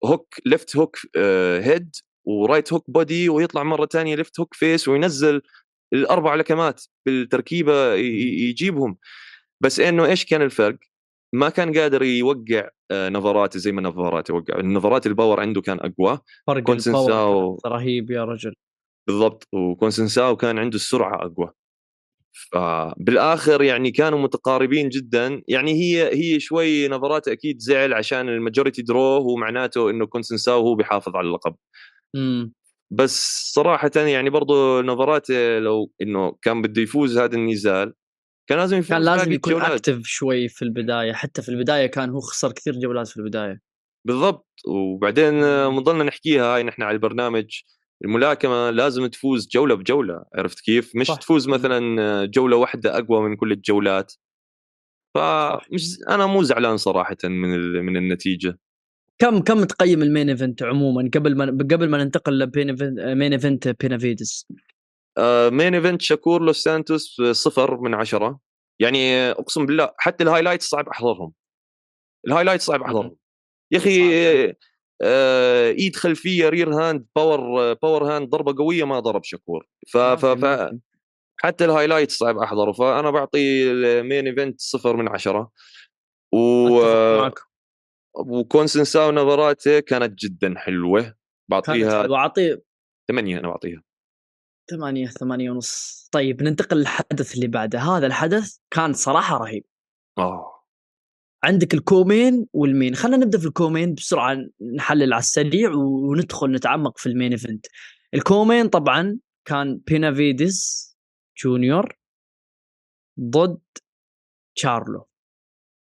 [0.05, 0.97] hook left hook
[1.61, 5.41] head و right hook body ويطلع مرة ثانية left hook face وينزل
[5.93, 8.97] الأربع لكمات بالتركيبة يجيبهم.
[9.61, 10.77] بس إنه إيش كان الفرق؟
[11.33, 15.77] ما كان قادر يوقع آه، نفاريتي زي ما نفاريتي وقع النفاريتي ال power عنده كان
[15.79, 16.19] أقوى.
[16.47, 16.69] فرق.
[16.69, 18.53] ال power كان رهيب يا رجل.
[19.07, 19.47] بالضبط.
[19.53, 21.51] وكونسيساو كان عنده السرعة أقوى.
[22.33, 25.41] فبالاخر يعني كانوا متقاربين جدا.
[25.47, 30.61] يعني هي هي شوي نفاريتي أكيد زعل عشان ال majority draw هو معناته انه كونسيساو
[30.61, 31.55] هو بيحافظ على اللقب.
[32.15, 32.53] امم
[32.93, 37.93] بس صراحة يعني برضو نفاريتي لو إنه كان بده يفوز هذا النزال
[38.49, 39.61] كان لازم يفوز كان لازم يكون.
[39.61, 41.13] active شوي في البداية.
[41.13, 43.61] حتى في البداية كان هو خسر كثير جولات في البداية.
[44.07, 44.47] بالضبط.
[44.67, 47.61] وبعدين مضلنا نحكيها هاي نحن على البرنامج.
[48.05, 51.15] الملاكمة لازم تفوز جولة بجولة عرفت كيف؟ مش صح.
[51.15, 54.13] تفوز مثلا جولة واحدة أقوى من كل الجولات.
[55.15, 58.59] فمش أنا مو زعلان صراحة من ال- من النتيجة.
[59.19, 62.69] كم كم تقيم ال main event عموما قبل ما قبل ما ننتقل ل main
[63.33, 64.47] event بينافيديز
[65.17, 68.39] آه، main event شاكور لوس سانتوس صفر من عشرة.
[68.79, 71.33] يعني أقسم بالله حتى ال highlights صعب أحضرهم.
[72.27, 73.15] ال highlights صعب أحضرهم.
[73.71, 74.53] يا أخي
[75.01, 79.67] آه، آه، ايد خلفيه rear hand power آه، power hand ضربة قوية ما ضرب شاكور.
[79.87, 80.71] ف, ف, ف
[81.39, 82.71] حتى ال highlight صعب أحضره.
[82.71, 85.51] فأنا بعطي ال main event صفر من عشرة.
[86.33, 86.81] و...
[88.15, 91.15] وكونسيساو نفاريتي كانت جدا حلوة.
[91.49, 92.61] بعطيها واعطيه
[93.07, 93.83] ثمانية أنا بعطيها.
[94.71, 96.09] ثمانية ثمانية ونص.
[96.11, 97.79] طيب ننتقل للحدث اللي بعده.
[97.79, 99.63] هذا الحدث كان صراحة رهيب.
[100.17, 100.60] آه.
[101.43, 102.95] عندك ال co-main وال main.
[102.95, 104.37] خلينا نبدأ في ال co-main بسرعة
[104.75, 107.65] نحلل على السريع وندخل نتعمق في ال main event.
[108.13, 110.87] ال co-main طبعا كان بينافيدس
[111.43, 111.95] جونيور
[113.19, 113.61] ضد
[114.55, 115.07] تشارلو.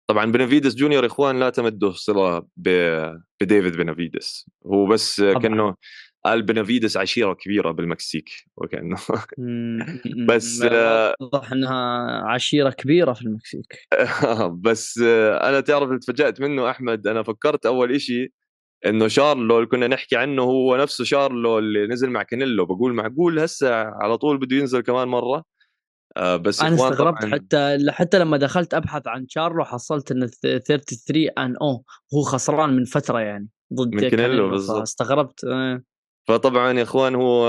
[0.10, 2.70] طبعا بنافيدس جونيور إخوان لا تمت صلة ب...
[3.42, 5.22] بديفيد بنافيدس هو بس.
[5.22, 5.76] كأنه
[6.26, 8.98] قال بنافيدس عشيرة كبيرة بالمكسيك وكانه
[10.28, 11.76] بس، آه، واضح إنها
[12.26, 13.88] عشيرة كبيرة في المكسيك
[14.66, 18.34] بس آه، أنا تعرف اللي تفاجأت منه أحمد أنا فكرت أول إشي
[18.86, 23.40] إنه شارلو اللي كنا نحكي عنه هو نفسه شارلو اللي نزل مع كانيلو بقول معقول
[23.40, 25.44] هسه على طول بده ينزل كمان مرة
[26.18, 31.30] آه بس أنا استغربت طبعاً- حتى حتى لما دخلت أبحث عن تشارلو حصلت انه 33
[31.38, 34.82] أن أو هو خسران من فترة يعني ضد من كانيلو بالضبط.
[34.82, 35.82] استغربت آه.
[36.28, 37.46] فطبعا يا إخوان هو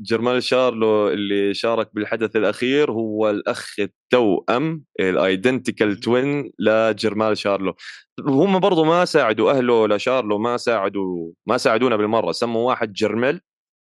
[0.00, 7.74] جرمال شارلو اللي شارك بالحدث الأخير هو الأخ التوأم ال identical twin لجرمال شارلو.
[8.20, 13.40] هم برضو ما ساعدوا أهله لشارلو ما ساعدوا ما ساعدونا بالمرة سموا واحد جرمل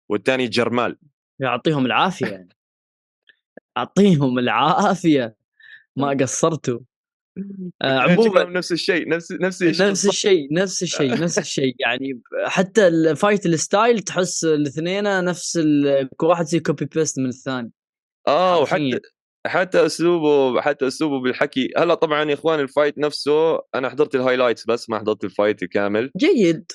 [0.10, 0.98] والثاني جرمال.
[1.39, 2.50] يعطيهم العافية يعني.
[3.78, 5.36] يعطيهم العافية.
[5.96, 6.80] ما قصرتوا.
[7.84, 11.76] عموما نفس الشيء نفس نفس نفس الشيء نفس الشيء نفس الشيء.
[11.80, 15.60] يعني حتى ال fight ال style تحس الاثنين نفس
[16.17, 17.72] كل واحد زي copy paste من الثاني.
[18.28, 19.00] آه وحتى
[19.48, 21.69] حتى أسلوبه حتى أسلوبه بالحكي.
[21.78, 25.30] هلأ طبعا يا إخوان ال fight نفسه أنا حضرت ال highlights بس ما حضرت ال
[25.30, 26.12] fight الكامل.
[26.17, 26.72] جيد.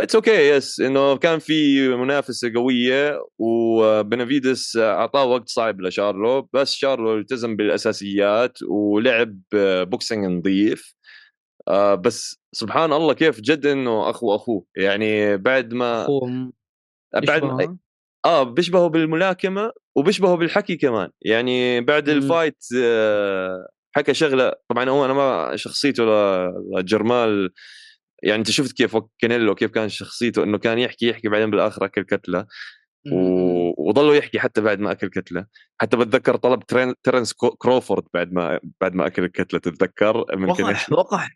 [0.00, 7.18] it's okay yes إنه كان في منافسة قوية وبنافيدس أعطاه وقت صعب لشارلو بس شارلو
[7.18, 9.40] التزم بالأساسيات ولعب
[9.90, 10.94] boxing نظيف.
[11.68, 14.64] آه بس سبحان الله كيف جد إنه أخو أخوه.
[14.76, 16.52] يعني بعد ما أخوه
[17.26, 17.76] بعد ما
[18.24, 21.10] آه بيشبهه بالملاكمة وبيشبهه بالحكي كمان.
[21.22, 22.16] يعني بعد مم.
[22.16, 26.04] ال fight آه حكى شغلة طبعا هو أنا ما شخصيته
[26.76, 27.50] لجرمال
[28.22, 32.02] يعني أنت شفت كيف كانيلو كيف كان شخصيته؟ إنه كان يحكي يحكي بعدين بالآخر أكل
[32.02, 32.46] كتلة
[33.12, 33.88] و...
[33.88, 35.46] وظلوا يحكي حتى بعد ما أكل كتلة.
[35.80, 36.94] حتى بتذكر طلب ترين...
[37.02, 41.30] ترنس كروفورد بعد ما بعد ما أكل الكتلة تتذكر؟ من وقح وقح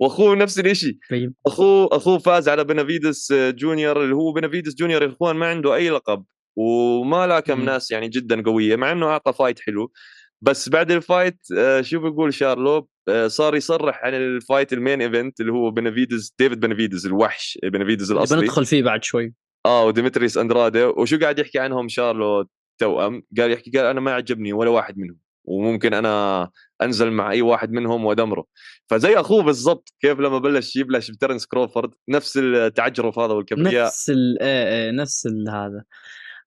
[0.00, 1.34] وأخوه نفس الشيء طيب.
[1.46, 5.90] أخوه أخوه فاز على بنافيدس جونيور اللي هو بنافيدس جونيور يا إخوان ما عنده أي
[5.90, 6.24] لقب
[6.56, 9.92] وما لاكم ناس يعني جدا قوية مع إنه أعطى fight حلو.
[10.40, 14.78] بس بعد ال fight آه، شو بيقول شارلو آه، صار يصرح عن ال fight ال
[14.78, 18.40] main event اللي هو بنافيدز ديفيد بنافيدز الوحش بنافيدز الأصلي.
[18.40, 19.34] بندخل فيه بعد شوي.
[19.66, 22.44] آه وديمتريس اندرادي وشو قاعد يحكي عنهم شارلو
[22.78, 23.22] توأم.
[23.38, 26.50] قال يحكي قال أنا ما عجبني ولا واحد منهم وممكن أنا
[26.82, 28.44] أنزل مع أي واحد منهم وأدمره.
[28.90, 33.86] فزي أخوه بالضبط كيف لما بلش يبلش بترنس كروفورد نفس التعجرف هذا والكبرياء.
[33.86, 35.84] نفس ال نفس هذا.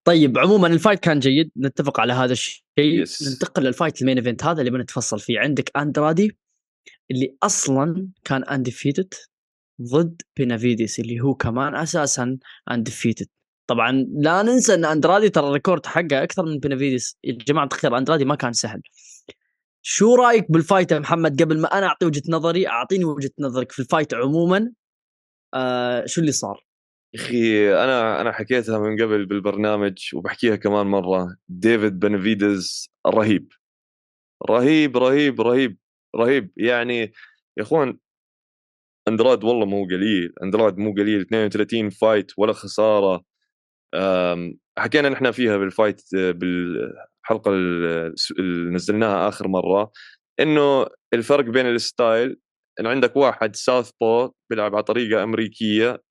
[0.04, 1.50] طيب عموما ال fight كان جيد.
[1.56, 2.62] نتفق على هذا الشيء.
[2.80, 3.28] Yes.
[3.28, 5.38] ننتقل لل fight ال main event هذا اللي بنتفصل فيه.
[5.40, 6.36] عندك أندرادي
[7.10, 9.14] اللي أصلا كان undefeated
[9.82, 12.38] ضد بينافيديس اللي هو كمان أساسا
[12.70, 13.26] undefeated
[13.66, 17.16] طبعا لا ننسى إن أندرادي ترى ال record حقه أكثر من بينافيديس.
[17.24, 18.82] يا جماعة الخير أندرادي ما كان سهل.
[19.82, 23.72] شو رأيك بال fight يا محمد؟ قبل ما أنا أعطي وجهة نظري أعطيني وجهة نظرك
[23.72, 24.72] في ال fight عموما.
[25.54, 26.64] آه شو اللي صار؟
[27.14, 31.36] أخي أنا أنا حكيتها من قبل بالبرنامج وبحكيها كمان مرة.
[31.48, 33.52] ديفيد بنفيدز رهيب.
[34.50, 35.78] رهيب رهيب رهيب
[36.16, 36.50] رهيب.
[36.56, 37.12] يعني
[37.56, 37.98] يا أخوان
[39.08, 40.32] اندراد والله مو قليل.
[40.42, 41.20] اندراد مو قليل.
[41.20, 43.24] 32 fight ولا خسارة.
[44.78, 47.50] حكينا نحن فيها بال fight بالحلقة
[48.38, 49.92] اللي نزلناها آخر مرة
[50.40, 52.36] إنه الفرق بين ال style
[52.80, 56.02] إن عندك واحد southpaw بيلعب على طريقة أمريكية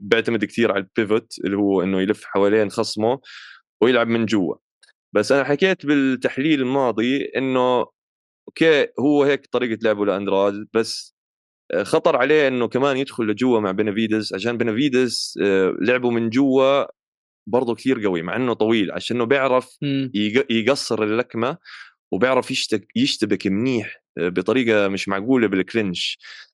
[0.00, 3.20] بيعتمد كثير على ال pivot اللي هو إنه يلف حوالين خصمه
[3.82, 4.54] ويلعب من جوا.
[5.14, 7.86] بس أنا حكيت بالتحليل الماضي إنه
[8.48, 11.14] okay هو هيك طريقة لعبه لاندراد بس
[11.72, 16.84] آه، خطر عليه إنه كمان يدخل لجوا مع بنافيدس عشان بنافيدس آه، لعبه من جوا
[17.46, 19.78] برضه كثير قوي مع إنه طويل عشان إنه بيعرف
[20.50, 21.58] يقصر اللكمة
[22.12, 22.50] وبيعرف
[22.96, 26.53] يشتبك منيح بطريقة مش معقولة بال clinch آه،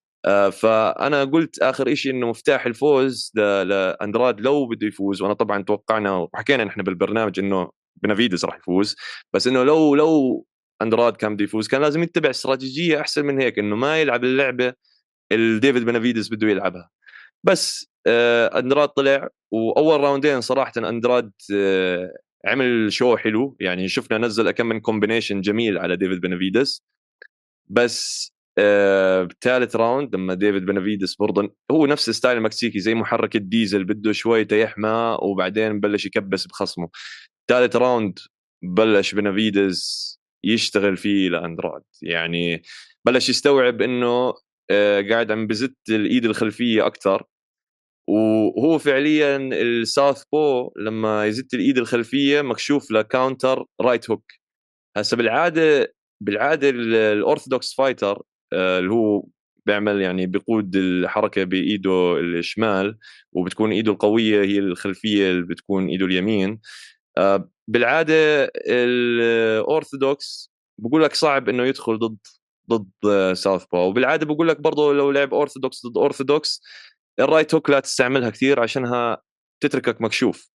[0.53, 6.65] فأنا قلت آخر شيء إنه مفتاح الفوز لأندراد لو بده يفوز وأنا طبعا توقعنا وحكينا
[6.65, 7.71] نحن بالبرنامج إنه
[8.03, 8.97] بنافيدس راح يفوز
[9.33, 10.47] بس إنه لو لو
[10.83, 14.73] أندراد كان بده يفوز كان لازم يتبع استراتيجية أحسن من هيك إنه ما يلعب اللعبة
[15.33, 16.91] اللي ديفيد بنافيدس بده يلعبها.
[17.45, 22.13] بس آه أندراد طلع وأول راوندين صراحة أندراد آه
[22.47, 26.83] عمل show حلو يعني شفنا نزل كم من combination جميل على ديفيد بنافيدس
[27.69, 28.33] بس
[29.25, 34.13] بثالث آه، round لما ديفيد بنافيدس برضه هو نفس style المكسيكي زي محرك الديزل بده
[34.13, 36.89] شوي تيحمى وبعدين بلش يكبس بخصمه.
[37.49, 38.19] ثالث round
[38.63, 40.11] بلش بنافيدس
[40.45, 42.63] يشتغل فيه لاندراد يعني
[43.07, 44.35] بلش يستوعب إنه
[44.71, 47.25] آه، قاعد عم بزت الإيد الخلفية أكثر
[48.09, 54.25] وهو فعليا ال southpaw لما يزت الإيد الخلفية مكشوف ل counter right hook.
[54.97, 59.25] هسه بالعادة بالعادة ال orthodox fighter اللي هو
[59.67, 62.99] بيعمل يعني بيقود الحركة بإيده الشمال
[63.33, 66.61] وبتكون إيده القوية هي الخلفية اللي بتكون إيده اليمين.
[67.19, 68.15] آه، بالعادة
[68.67, 72.19] الاورثودوكس بقول لك صعب إنه يدخل ضد
[72.71, 76.63] ضد southpaw وبالعادة بقول لك برضه لو لعب اورثودوكس ضد orthodox
[77.21, 79.23] ال right hook لا تستعملها كثير عشانها
[79.61, 80.51] تتركك مكشوف.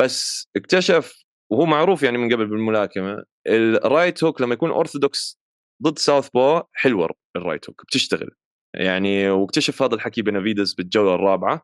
[0.00, 5.40] بس اكتشف وهو معروف يعني من قبل بالملاكمة ال right hook لما يكون اورثودوكس
[5.82, 8.30] ضد southpaw حلوة ال right hook بتشتغل.
[8.74, 11.62] يعني واكتشف هذا الحكي بنافيدس بالجولة الرابعة.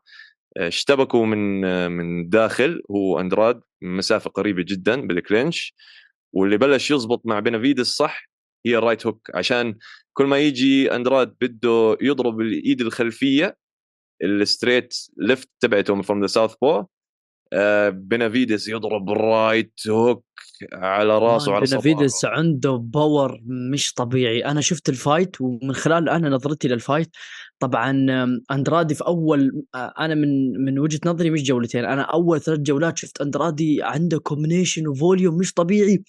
[0.57, 5.75] اشتبكوا من من داخل هو أندراد مسافة قريبة جدا بال clinch.
[6.33, 8.29] واللي بلش يزبط مع بنافيدس صح
[8.65, 9.31] هي ال right hook.
[9.35, 9.77] عشان
[10.13, 13.57] كل ما يجي أندراد بده يضرب الإيد الخلفية
[14.23, 16.87] ال straight left تبعته from the southpaw آه،
[17.89, 20.25] بنافيدس يضرب right hook
[20.73, 24.45] على راسه على صباعه بنافيدس عنده power مش طبيعي.
[24.45, 27.09] أنا شفت ال fight ومن خلال أنا نظرتي لل fight
[27.59, 28.07] طبعا
[28.51, 32.97] أندرادي في أول آه، أنا من من وجهة نظري مش جولتين أنا أول ثلاث جولات
[32.97, 36.03] شفت أندرادي عنده combination و volume مش طبيعي.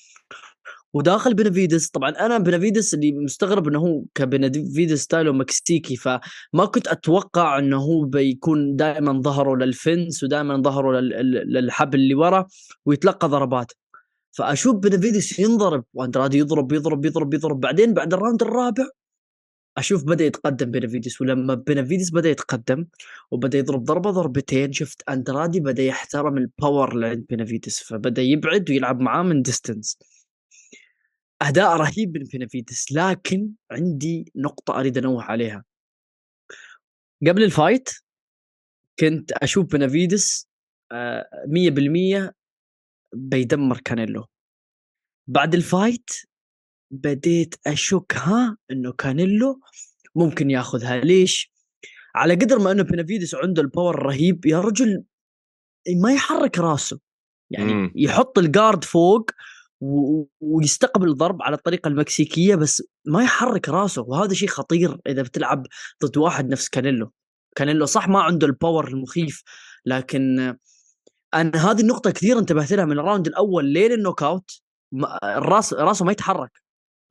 [0.94, 6.88] وداخل بنافيدس طبعا أنا بنافيدس اللي مستغرب إنه هو كبنافيدس style ه مكسيكي فما كنت
[6.88, 12.46] أتوقع إنه هو بيكون دائما ظهره لل fence ودائما ظهره لل- لل- للحبل اللي ورا
[12.86, 13.72] ويتلقى ضربات.
[14.32, 18.84] فأشوف بنافيدس ينضرب وأندرادي يضرب يضرب يضرب يضرب بعدين بعد ال round الرابع
[19.78, 22.86] أشوف بدأ يتقدم بنافيدس ولما بنافيدس بدأ يتقدم
[23.30, 28.70] وبدأ يضرب ضربة ضربتين شفت أندرادي بدأ يحترم ال power اللي عند بنافيدس فبدأ يبعد
[28.70, 29.98] ويلعب معاه من distance
[31.42, 35.64] أداء رهيب من بنافيدس لكن عندي نقطة أريد أنوه عليها
[37.28, 37.90] قبل ال fight
[38.98, 40.48] كنت أشوف بنافيدس
[40.92, 42.32] آه، 100%
[43.12, 44.26] بيدمر كانيلو
[45.26, 46.10] بعد ال fight
[46.90, 49.60] بديت أشك ها إنه كانيلو
[50.14, 51.52] ممكن ياخذها ليش؟
[52.14, 55.04] على قدر ما إنه بنافيدس عنده ال power الرهيب يا رجل
[56.02, 57.00] ما يحرك راسه
[57.50, 57.92] يعني مم.
[57.96, 59.30] يحط ال guard فوق
[60.40, 65.66] ويستقبل الضرب على الطريقة المكسيكية بس ما يحرك راسه وهذا شيء خطير إذا بتلعب
[66.04, 67.12] ضد واحد نفس كانيلو.
[67.56, 69.42] كانيلو صح ما عنده ال power المخيف
[69.86, 70.54] لكن
[71.34, 74.50] أنا هذه النقطة كثير انتبهت لها من ال round الأول لين ال knockout
[75.24, 76.50] الراس راسه ما يتحرك.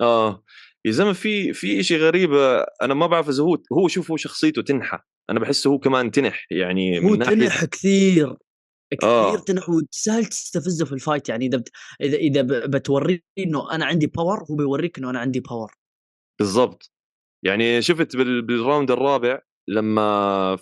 [0.01, 0.43] آه.
[0.85, 2.33] يا زلمة في في شيء غريب
[2.81, 6.47] أنا ما بعرف إذا هو هو شوف هو شخصيته تنحى أنا بحسه هو كمان تنح
[6.51, 8.37] يعني هو تنح كثير.
[8.93, 9.37] كثير آه.
[9.37, 11.69] تنح وسهل تستفزه في ال fight يعني إذا بت...
[12.01, 15.71] إذا إذا بتوريه إنه أنا عندي power هو بيوريك إنه أنا عندي power
[16.39, 16.91] بالضبط.
[17.43, 18.41] يعني شفت بال...
[18.41, 20.57] بال round الرابع لما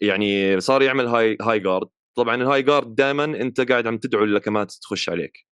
[0.00, 4.24] يعني صار يعمل هاي high guard طبعا ال high guard دائما أنت قاعد عم تدعو
[4.24, 5.46] اللكمات تخش عليك.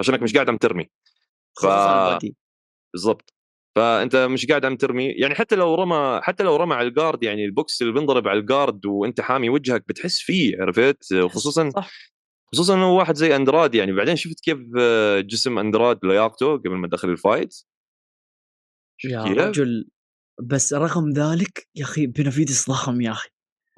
[0.00, 0.90] عشانك مش قاعد عم ترمي.
[1.62, 1.66] ف-
[2.94, 3.31] بالضبط.
[3.76, 7.22] فأنت مش قاعد عم ترمي؟ يعني حتى لو رمى حتى لو رمى على ال guard
[7.22, 11.90] يعني البوكس اللي بينضرب على ال guard وانت حامي وجهك بتحس فيه عرفت؟ وخصوصا صح.
[12.52, 16.88] خصوصا انه واحد زي أندراد يعني بعدين شفت كيف آه، جسم أندراد لياقته قبل ما
[16.88, 17.54] دخل ال fight؟
[19.04, 19.88] يا؟ رجل
[20.42, 23.28] بس رغم ذلك يا أخي بنافيدس ضخم يا أخي.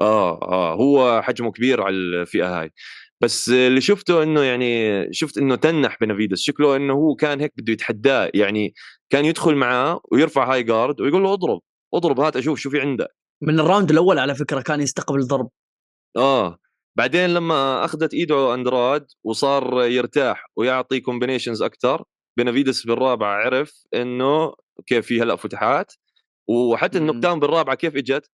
[0.01, 2.73] آه آه هو حجمه كبير على الفئة هاي.
[3.21, 7.73] بس اللي شفته إنه يعني شفت إنه تنح بنافيدس شكله إنه هو كان هيك بده
[7.73, 8.75] يتحداه يعني
[9.15, 11.61] كان يدخل معاه ويرفع high guard ويقول له اضرب
[11.95, 13.09] اضرب هات أشوف شو في عندك
[13.43, 15.51] من ال round الأول على فكرة كان يستقبل ضرب
[16.17, 16.59] آه
[16.99, 22.05] بعدين لما أخذت إيده أندراد وصار يرتاح ويعطي combinations أكثر
[22.39, 24.55] بنافيدس بالرابعة عرف إنه
[24.87, 25.93] كيف في هلأ فتحات
[26.49, 26.99] وحتى.
[26.99, 28.31] ال knockdown بالرابعة كيف إجت؟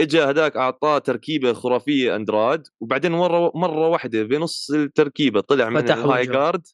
[0.00, 6.26] اجى هذاك أعطاه تركيبة خرافية أندراد وبعدين مرة مرة واحدة بنص التركيبة طلع من ال
[6.26, 6.46] high.
[6.46, 6.66] guard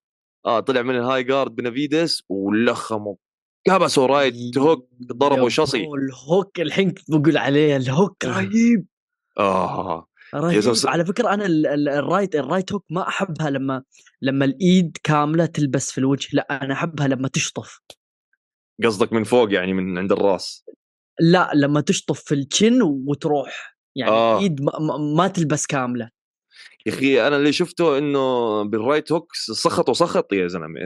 [0.46, 3.27] آه طلع من ال high guard بنافيدس ولخمه
[3.68, 5.84] كبسه right hook ضربه شصي.
[5.84, 8.24] ال hook الحين بقول عليه ال hook.
[8.24, 8.86] رهيب.
[9.38, 10.62] آه رهيب.
[10.84, 13.82] على فكرة أنا ال- ال- ال right ال right hook ما أحبها لما
[14.22, 17.80] لما الإيد كاملة تلبس في الوجه لا أنا أحبها لما تشطف.
[18.84, 20.64] قصدك من فوق يعني من عند الراس.
[21.20, 23.78] لا لما تشطف في ال chin وتروح.
[23.96, 24.36] يعني آه.
[24.38, 26.10] الإيد ما, ما, تلبس كاملة.
[26.86, 30.80] يا أخي أنا اللي شفته إنه بال right hooks سخط وسخط يا زلمة.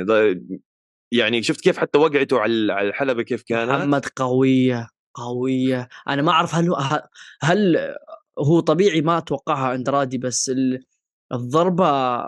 [1.13, 2.53] يعني شفت كيف حتى وقعته على
[2.89, 5.89] الحلبة كيف كانت؟ محمد قوية قوية.
[6.09, 7.09] أنا ما أعرف هل هو-
[7.43, 7.95] هل
[8.39, 10.85] هو طبيعي ما أتوقعها اندرادي بس ال-
[11.33, 12.23] الضربة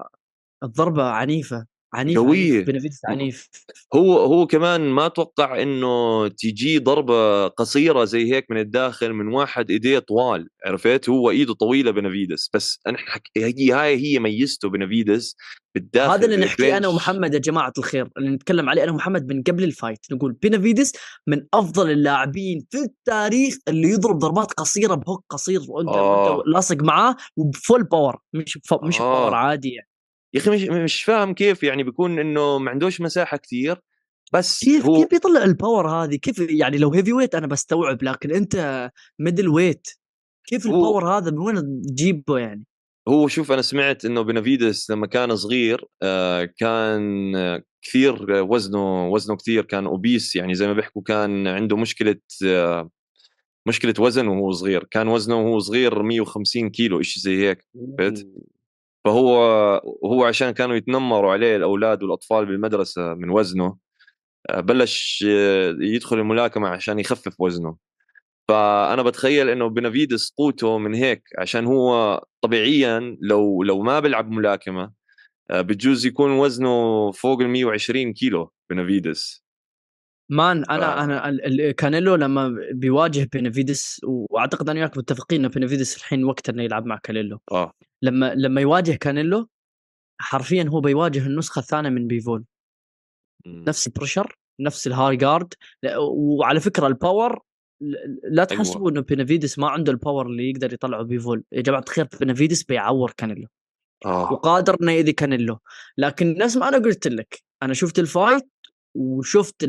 [0.63, 1.67] الضربة عنيفة.
[1.95, 2.53] عنيف قوية.
[2.55, 3.51] عنيف بنفيدس عنيف
[3.95, 9.71] هو هو كمان ما توقع إنه تيجي ضربة قصيرة زي هيك من الداخل من واحد
[9.71, 13.31] إيديه طوال عرفت هو إيده طويلة بنافيدس بس أنا حك...
[13.37, 15.37] هي هاي هي ميزته بنافيدس
[15.75, 16.89] بالداخل هذا اللي نحكيه أنا.
[16.89, 20.93] ومحمد يا جماعة الخير اللي نتكلم عليه أنا ومحمد من قبل ال fight نقول بينافيدس
[21.27, 26.43] من أفضل اللاعبين في التاريخ اللي يضرب ضربات قصيرة ب hook قصير وأنت, آه.
[26.47, 28.85] لاصق معاه وب full power مش بف...
[28.85, 29.21] مش آه.
[29.21, 29.94] power عادي يعني.
[30.35, 33.81] يا أخي مش مش فاهم كيف يعني بيكون إنه ما عندوش مساحة كتير
[34.33, 38.31] بس كيف هو كيف يطلع ال power هذه؟ كيف يعني لو heavyweight أنا بستوعب لكن
[38.33, 39.87] أنت middleweight
[40.47, 42.67] كيف هو- ال power هذا من وين تجيبه يعني؟
[43.09, 47.33] هو شوف أنا سمعت إنه بنافيدس لما كان صغير آه، كان
[47.83, 52.17] كثير وزنه وزنه كثير كان اوبيس يعني زي ما بيحكوا كان عنده مشكلة
[53.67, 57.67] مشكلة وزن وهو صغير كان وزنه وهو صغير 150 كيلو شيء زي هيك؟
[59.05, 59.37] فهو
[60.05, 63.77] هو عشان كانوا يتنمروا عليه الأولاد والأطفال بالمدرسة من وزنه
[64.51, 67.77] آه، بلش آه، يدخل الملاكمة عشان يخفف وزنه.
[68.49, 74.93] فأنا بتخيل إنه بنافيدس قوته من هيك عشان هو طبيعيا لو لو ما بيلعب ملاكمة
[75.51, 79.44] آه، بجوز يكون وزنه فوق ال 120 كيلو بنافيدس.
[80.29, 80.99] man أنا ف...
[80.99, 86.87] أنا كانيلو لما بيواجه بينافيدس وأعتقد أنا وياك متفقين إن بينافيدس الحين وقت إنه يلعب
[86.87, 87.41] مع كانيلو.
[87.53, 87.73] آه.
[88.03, 89.49] لما لما يواجه كانيلو
[90.21, 92.45] حرفيا هو بيواجه النسخة الثانية من بيفول.
[93.47, 95.55] نفس ال pressure نفس ال high guard
[95.99, 97.43] وعلى فكرة ال power
[98.31, 98.91] لا تحسبوا أيوة.
[98.91, 101.45] إنه بينافيدس ما عنده ال power اللي يقدر يطلعه بيفول.
[101.53, 103.49] يا جماعة الخير بينافيدس بيعور كانيلو.
[104.05, 104.33] آه.
[104.33, 105.59] وقادر إنه يأذي كانيلو.
[105.99, 108.49] لكن نفس ما أنا قلت لك أنا شفت ال fight
[108.95, 109.63] وشفت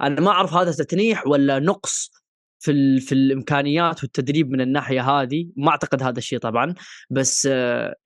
[0.00, 2.10] أنا ما أعرف هذا تناحة ولا نقص
[2.58, 3.00] في ال...
[3.00, 6.74] في الإمكانيات والتدريب من الناحية هذه ما أعتقد هذا الشيء طبعا
[7.10, 7.46] بس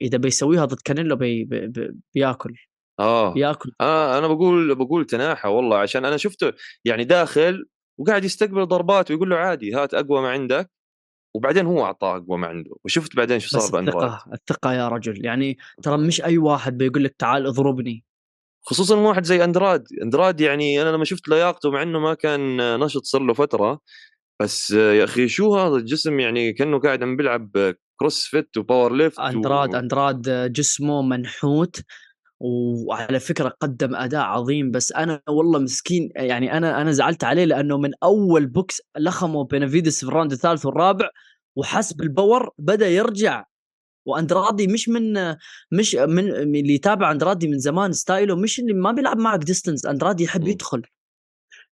[0.03, 1.45] إذا بيسويها ضد كانيلو بي...
[1.45, 1.93] بي...
[2.15, 2.55] بياكل.
[3.01, 3.33] آه.
[3.33, 3.73] بياكل.
[3.81, 6.53] آه أنا بقول بقول تناحى والله عشان أنا شفته
[6.85, 7.67] يعني داخل
[7.99, 10.71] وقاعد يستقبل ضربات ويقول له عادي هات أقوى ما عندك
[11.35, 12.77] وبعدين هو أعطاه أقوى ما عنده.
[12.85, 15.25] وشفت بعدين شو صار بأندراد الثقة الثقة يا رجل.
[15.25, 18.05] يعني ترى مش أي واحد بيقول لك تعال اضربني.
[18.69, 19.85] خصوصا واحد زي أندراد.
[20.03, 23.81] أندراد يعني أنا لما شفت لياقته مع إنه ما كان نشط صار له فترة
[24.41, 29.75] بس يا أخي شو هذا الجسم؟ يعني كأنه قاعد عم بيلعب CrossFit و powerlift أندراد
[29.75, 29.79] و...
[29.79, 31.81] أندراد جسمه منحوت
[32.41, 34.71] وعلى فكرة قدم أداء عظيم.
[34.71, 40.01] بس أنا والله مسكين يعني أنا أنا زعلت عليه لأنه من أول box لخمه بينافيدس
[40.01, 41.09] في ال round الثالث والرابع
[41.57, 43.45] وحس بال power بدأ يرجع
[44.07, 45.35] واندرادي مش من
[45.73, 49.87] مش من اللي يتابع اندرادي من زمان style ه مش اللي ما بيلعب معك distance
[49.87, 50.83] اندرادي يحب يدخل.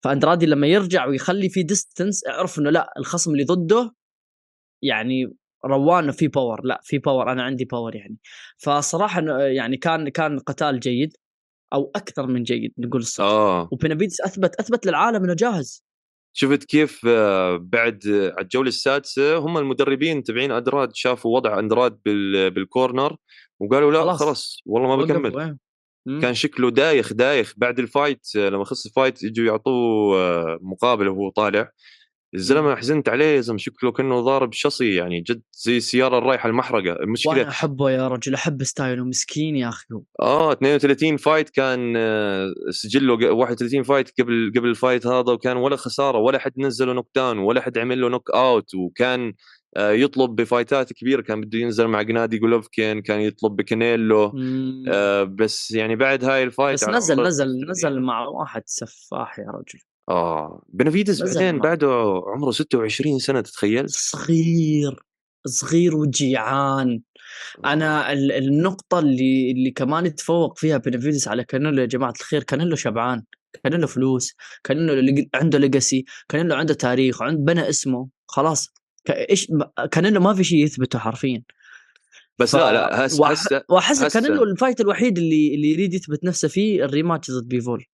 [0.03, 3.95] فاندرادي لما يرجع ويخلي في distance اعرف إنه لأ الخصم اللي ضده
[4.83, 8.17] يعني روان في power لأ في power أنا عندي power يعني.
[8.59, 11.17] فصراحة يعني كان كان قتال جيد
[11.73, 15.84] أو أكثر من جيد نقول الصراحه وبينافيدس أثبت أثبت للعالم إنه جاهز.
[16.37, 21.99] شفت كيف آه، بعد على الجولة السادسة هم المدربين تبعين أندراد شافوا وضع أندراد
[22.55, 23.17] بال corner
[23.61, 25.59] وقالوا لا خلاص, خلاص والله ما بكمل.
[26.23, 27.55] كان شكله دايخ دايخ.
[27.57, 31.71] بعد ال fight آه، لما خلص ال fight يجوا يعطوه آه، مقابله وهو طالع.
[32.35, 36.93] الزلمة حزنت عليه يا زلمة شكله كأنه ضارب شصي يعني جد زي السياره الرايحة المحرقة.
[36.93, 39.87] المشكلة وأنا أحبه يا رجل أحب style ه مسكين يا أخي.
[40.21, 45.77] آه 32 fight كان آه، سجله 31 fight قبل قبل ال fight هذا وكان ولا
[45.77, 49.33] خسارة ولا حد نزله knockdown ولا حد عمل له knockout وكان
[49.77, 51.21] آه، يطلب ب fight ات كبيرة.
[51.23, 54.33] كان بده ينزل مع جنادي جولوفكين كان يطلب بكانيلو
[54.89, 59.45] آه بس يعني بعد هاي ال fight بس نزل نزل نزل مع واحد سفاح يا
[59.45, 59.81] رجل.
[60.09, 64.97] آه بنفيدز بعدين بعده عمره 26 سنة تتخيل؟ صغير
[65.47, 67.01] صغير وجيعان.
[67.65, 73.23] أنا النقطة اللي اللي كمان يتفوق فيها بنفيدز على كانيلو يا جماعة الخير كانيلو شبعان
[73.65, 74.35] كانيلو فلوس
[74.65, 78.73] كانيلو عنده legacy كانيلو عنده تاريخ عند بنى اسمه خلاص.
[79.11, 79.49] إيش
[79.91, 81.43] كانيلو ما في شيء يثبته حرفيا.
[82.39, 82.59] بس ف...
[82.59, 83.63] لا لا هسه هسه.
[83.69, 87.85] واحس كانيلو ال fight الوحيد اللي اللي يريد يثبت نفسه فيه ال rematch ضد بيفول.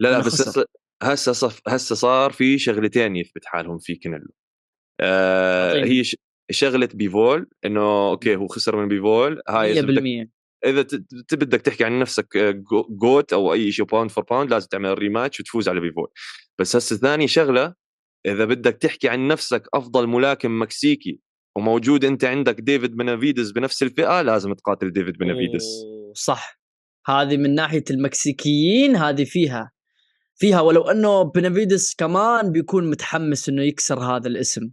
[0.00, 0.58] لا لا بس
[1.02, 4.32] هسه صف هسه صار في شغلتين يثبت حالهم في كنلو
[5.00, 6.02] آه هي
[6.50, 9.82] شغلة بيفول إنه okay هو خسر من بيفول هاي
[10.24, 10.82] 100% إذا
[11.32, 15.40] بدك تحكي عن نفسك آه، GOAT أو أي شيء pound for pound لازم تعمل rematch
[15.40, 16.08] وتفوز على بيفول.
[16.58, 17.74] بس هسه ثاني شغلة
[18.26, 21.20] إذا بدك تحكي عن نفسك أفضل ملاكم مكسيكي
[21.56, 25.64] وموجود أنت عندك ديفيد بنافيدس بنفس الفئة لازم تقاتل ديفيد بنافيدس.
[26.14, 26.60] صح.
[27.06, 29.72] هذه من ناحية المكسيكيين هذه فيها
[30.36, 34.70] فيها ولو إنه بنافيدس كمان بيكون متحمس إنه يكسر هذا الاسم.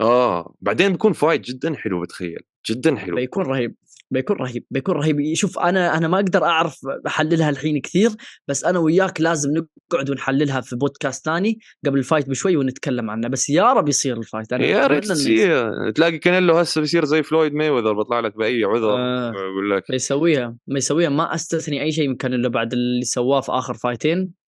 [0.00, 2.40] آه بعدين بيكون fight جدا حلو بتخيل.
[2.70, 3.16] جدا حلو.
[3.16, 3.76] بيكون رهيب
[4.10, 5.34] بيكون رهيب بيكون رهيب.
[5.34, 8.10] شوف أنا أنا ما أقدر أعرف أحللها الحين كثير
[8.48, 9.50] بس أنا وياك لازم
[9.92, 14.18] نقعد ونحللها في بودكاست ثاني قبل ال fight بشوي ونتكلم عنها بس يا رب يصير
[14.18, 14.52] ال fight.
[14.52, 15.90] أنا يا ريت يصير.
[15.90, 19.30] تلاقي كانيلو هسه بيصير زي فلويد مايويذر بطلع لك بأي عذر آه.
[19.30, 19.84] أقول لك.
[19.88, 21.08] ما يسويها ما يسويها.
[21.08, 24.43] ما أستثني أي شيء من كانيلو بعد اللي سواه في آخر fight ين.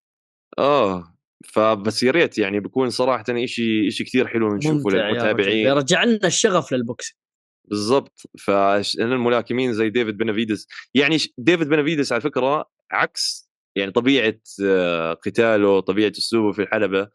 [0.58, 5.66] آه فبس يا ريت يعني بيكون صراحة شيء شيء كثير حلو نشوفه للمتابعين.
[5.66, 7.16] يرجع لنا الشغف لل box
[7.64, 8.22] بالضبط.
[8.38, 15.80] فانا الملاكمين زي ديفيد بنافيدس يعني ديفيد بنافيدس على فكرة عكس يعني طبيعة آه، قتاله
[15.80, 17.08] طبيعة أسلوبه في الحلبة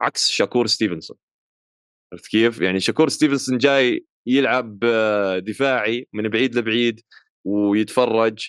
[0.00, 1.16] عكس شاكور ستيفنسون.
[2.12, 7.00] عرفت كيف؟ يعني شاكور ستيفنسون جاي يلعب آه، دفاعي من بعيد لبعيد
[7.44, 8.48] ويتفرج.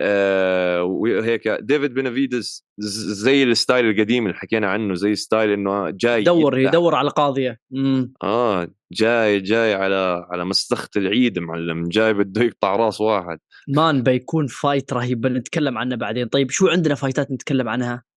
[0.00, 6.20] آه وهيك ديفيد بنافيدس زي ال style القديم اللي حكينا عنه زي style إنه جاي
[6.20, 7.58] يدور يدور على قاضية.
[7.70, 8.12] مم.
[8.22, 13.38] آه جاي جاي على على مسخه العيد معلم جاي بده يقطع راس واحد.
[13.68, 15.20] مان بيكون fight رهيب.
[15.20, 16.28] بنتكلم عنه بعدين.
[16.28, 18.07] طيب شو عندنا fight ات نتكلم عنها؟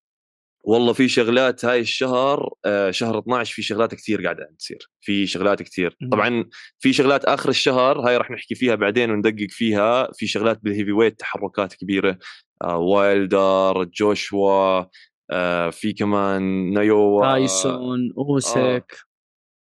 [0.64, 5.62] والله في شغلات هاي الشهر آه، شهر 12 في شغلات كثير قاعدة تصير في شغلات
[5.64, 5.98] كثير.
[6.12, 6.46] طبعا
[6.80, 11.20] في شغلات آخر الشهر هاي راح نحكي فيها بعدين وندقق فيها في شغلات بال heavyweight
[11.20, 12.18] تحركات كبيرة
[12.64, 14.86] آه، وايلدر جوشوا
[15.32, 18.96] آه، في كمان نايوا تايسون اوسك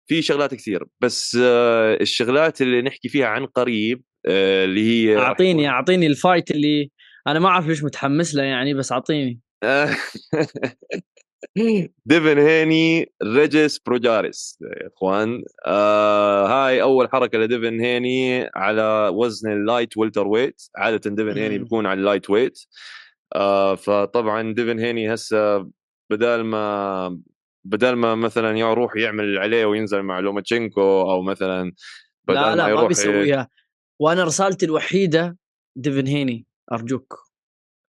[0.09, 0.85] في شغلات كثير.
[1.01, 1.37] بس
[2.01, 6.91] الشغلات اللي نحكي فيها عن قريب اللي هي أعطيني أعطيني ال fight اللي
[7.27, 9.39] أنا ما أعرف ليش متحمس له يعني بس أعطيني.
[12.05, 14.57] ديفن هيني ريجيس بروجاريس.
[14.61, 20.61] يا إخوان آه هاي أول حركة لديفن هيني على وزن ال light welterweight.
[20.75, 21.57] عادة ديفن هيني.
[21.57, 22.59] بيكون على ال lightweight.
[23.35, 25.69] آه فطبعا ديفن هيني هسه
[26.09, 27.19] بدال ما
[27.65, 31.73] بدل ما مثلا يروح يعمل عليه وينزل مع لوماتشينكو أو مثلا
[32.27, 33.49] بدل لا لا ما يروح بيسويها.
[33.99, 35.37] وأنا رسالتي الوحيدة
[35.75, 37.22] ديفن هيني أرجوك.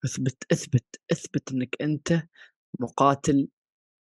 [0.05, 2.23] أثبت أثبت أثبت إنك أنت
[2.81, 3.49] مقاتل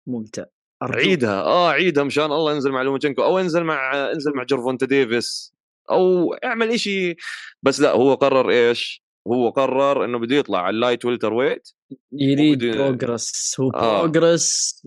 [0.07, 0.45] ممتع.
[0.83, 0.97] أرجوك.
[0.97, 1.41] عيدها.
[1.41, 5.53] آه عيدها مشان الله انزل مع لوماتشينكو أو انزل مع انزل مع جيرفونتا ديفيس
[5.91, 7.15] أو اعمل إشي.
[7.63, 11.69] بس لا هو قرر إيش؟ هو قرر إنه بده يطلع على ال light welterweight
[12.11, 14.01] يريد وبده- بروجرس هو آه.
[14.01, 14.81] بروجرس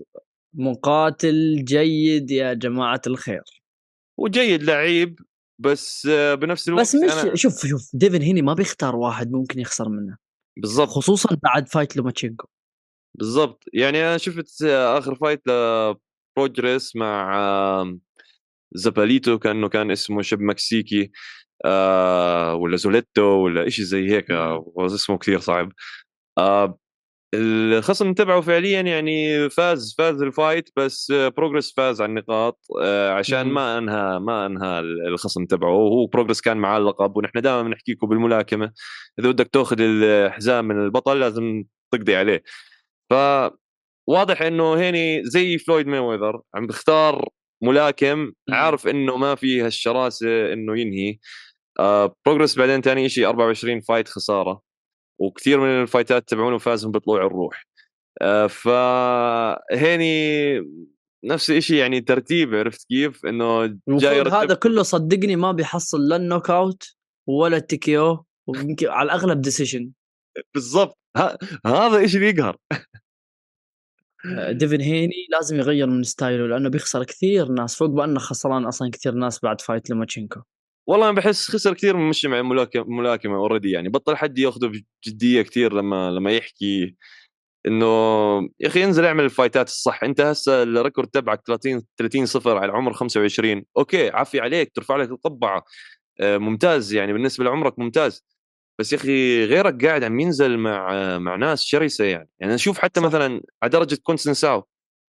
[0.53, 3.43] مقاتل جيد يا جماعة الخير.
[4.19, 5.19] وجيد لعيب
[5.59, 9.59] بس آه، بنفس الوقت بس مش أنا شوف شوف ديفن هيني ما بيختار واحد ممكن
[9.59, 10.17] يخسر منه.
[10.57, 10.87] بالضبط.
[10.89, 12.47] خصوصا بعد fight لوماتشينكو
[13.15, 13.63] بالضبط.
[13.73, 17.37] يعني أنا شفت آخر fight لبروجريس مع
[17.81, 18.01] آم،
[18.73, 21.11] زاباليتو كأنه كان اسمه شب مكسيكي
[21.65, 25.71] آه ولا زوليتو ولا إشي زي هيك آه، اسمه كثير صعب.
[26.37, 26.79] آه
[27.37, 33.11] الخصم تبعه فعليا يعني فاز فاز ال fight بس آه، بروجريس فاز على النقاط آه،
[33.11, 33.47] عشان.
[33.47, 35.69] ما أنهى ما أنهى الخصم تبعه.
[35.69, 38.71] وهو بروجريس كان معاه اللقب ونحن دائما بنحكي لكم بالملاكمة.
[39.19, 41.63] إذا بدك تأخذ الحزام من البطل لازم
[41.93, 42.43] تقضي عليه.
[43.09, 43.13] ف
[44.07, 47.29] واضح إنه هيني زي فلويد ميوذر عم بختار
[47.63, 48.31] ملاكم.
[48.51, 51.17] عارف إنه ما في هالشراسة إنه ينهي.
[51.79, 54.64] آه بروجرس بعدين ثاني شيء 24 fight خسارة.
[55.19, 57.65] وكثير من ال fight ات تبعونه فازهم بطلوع الروح.
[58.21, 60.15] آه فهيني
[61.23, 66.49] نفس الشيء يعني ترتيب عرفت كيف؟ إنه جاي هذا كله صدقني ما بيحصل لا ال
[66.49, 66.83] knockout
[67.27, 69.91] ولا ال TKO ويمكن على الأغلب decision
[70.53, 70.97] بالضبط.
[71.65, 72.57] هذا شيء بيقهر.
[74.49, 78.91] ديفن هيني لازم يغير من style ه لأنه بيخسر كثير ناس فوق بإنه خسران أصلا
[78.91, 80.41] كثير ناس بعد fight لوماتشينكو
[80.87, 83.89] والله أنا بحس خسر كثير من مش مع ملاكمه ملاكمة already يعني.
[83.89, 84.71] بطل حد ياخذه
[85.05, 86.95] بجدية كثير لما لما يحكي
[87.67, 87.85] إنه
[88.59, 90.03] يا أخي انزل اعمل ال fight ات الصح.
[90.03, 94.97] أنت هسه ال record تبعك 30 30 صفر على عمر 25 okay عفي عليك ترفع
[94.97, 95.63] لك القبعة.
[96.21, 98.25] آه، ممتاز يعني بالنسبة لعمرك ممتاز.
[98.79, 102.29] بس يا أخي غيرك قاعد عم ينزل مع مع ناس شرسة يعني.
[102.39, 103.01] يعني نشوف حتى.
[103.01, 104.63] مثلا على درجة كونسنساو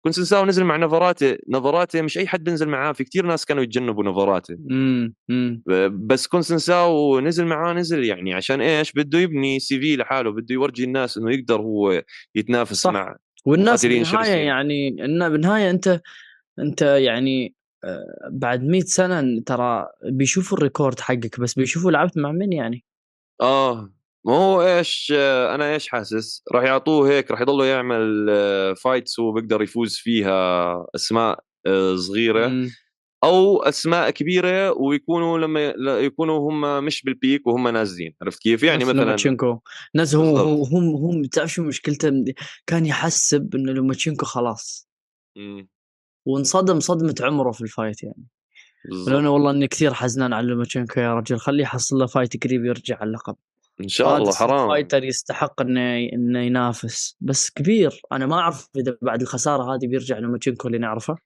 [0.05, 4.03] كونسنساو نزل مع نافاراتي نافاراتي مش أي حد بينزل معاه في كثير ناس كانوا يتجنبوا
[5.29, 5.63] امم
[6.07, 11.17] بس كونسنساو نزل معاه نزل يعني عشان إيش؟ بده يبني CV لحاله بده يورجي الناس
[11.17, 12.03] إنه يقدر هو
[12.35, 12.91] يتنافس صح.
[12.91, 14.45] مع والناس بالنهاية.
[14.45, 16.01] يعني إن بالنهاية أنت
[16.59, 22.31] أنت يعني آه، بعد 100 سنة ترى بيشوفوا ال record حقك بس بيشوفوا لعبت مع
[22.31, 22.83] من يعني؟
[23.41, 23.94] آه.
[24.25, 29.19] ما هو إيش آه، أنا إيش حاسس؟ راح يعطوه هيك راح يضلوا يعمل آه، fights
[29.19, 32.69] هو بيقدر يفوز فيها أسماء آه، صغيرة.
[33.23, 35.61] أو أسماء كبيرة ويكونوا لما
[35.99, 38.15] يكونوا هم مش بال peak وهم نازلين.
[38.21, 39.59] عرفت كيف؟ يعني مثلا لوماتشينكو.
[39.95, 40.63] ناس هو.
[40.63, 42.25] هم هم تعرف شو مشكلته؟
[42.67, 44.89] كان يحسب إنه لوماتشينكو خلاص.
[46.25, 48.27] وانصدم صدمة عمره في ال fight يعني.
[49.07, 52.95] لأنه والله إني كثير حزنان على لوماتشينكو يا رجل خليه يحصل له fight قريب يرجع
[52.95, 53.35] على اللقب
[53.81, 54.67] إن شاء الله حرام.
[54.67, 57.17] fighter يستحق إنه إنه ينافس.
[57.21, 58.01] بس كبير.
[58.11, 61.17] أنا ما أعرف إذا بعد الخسارة هذه بيرجع لوماتشينكو اللي نعرفه.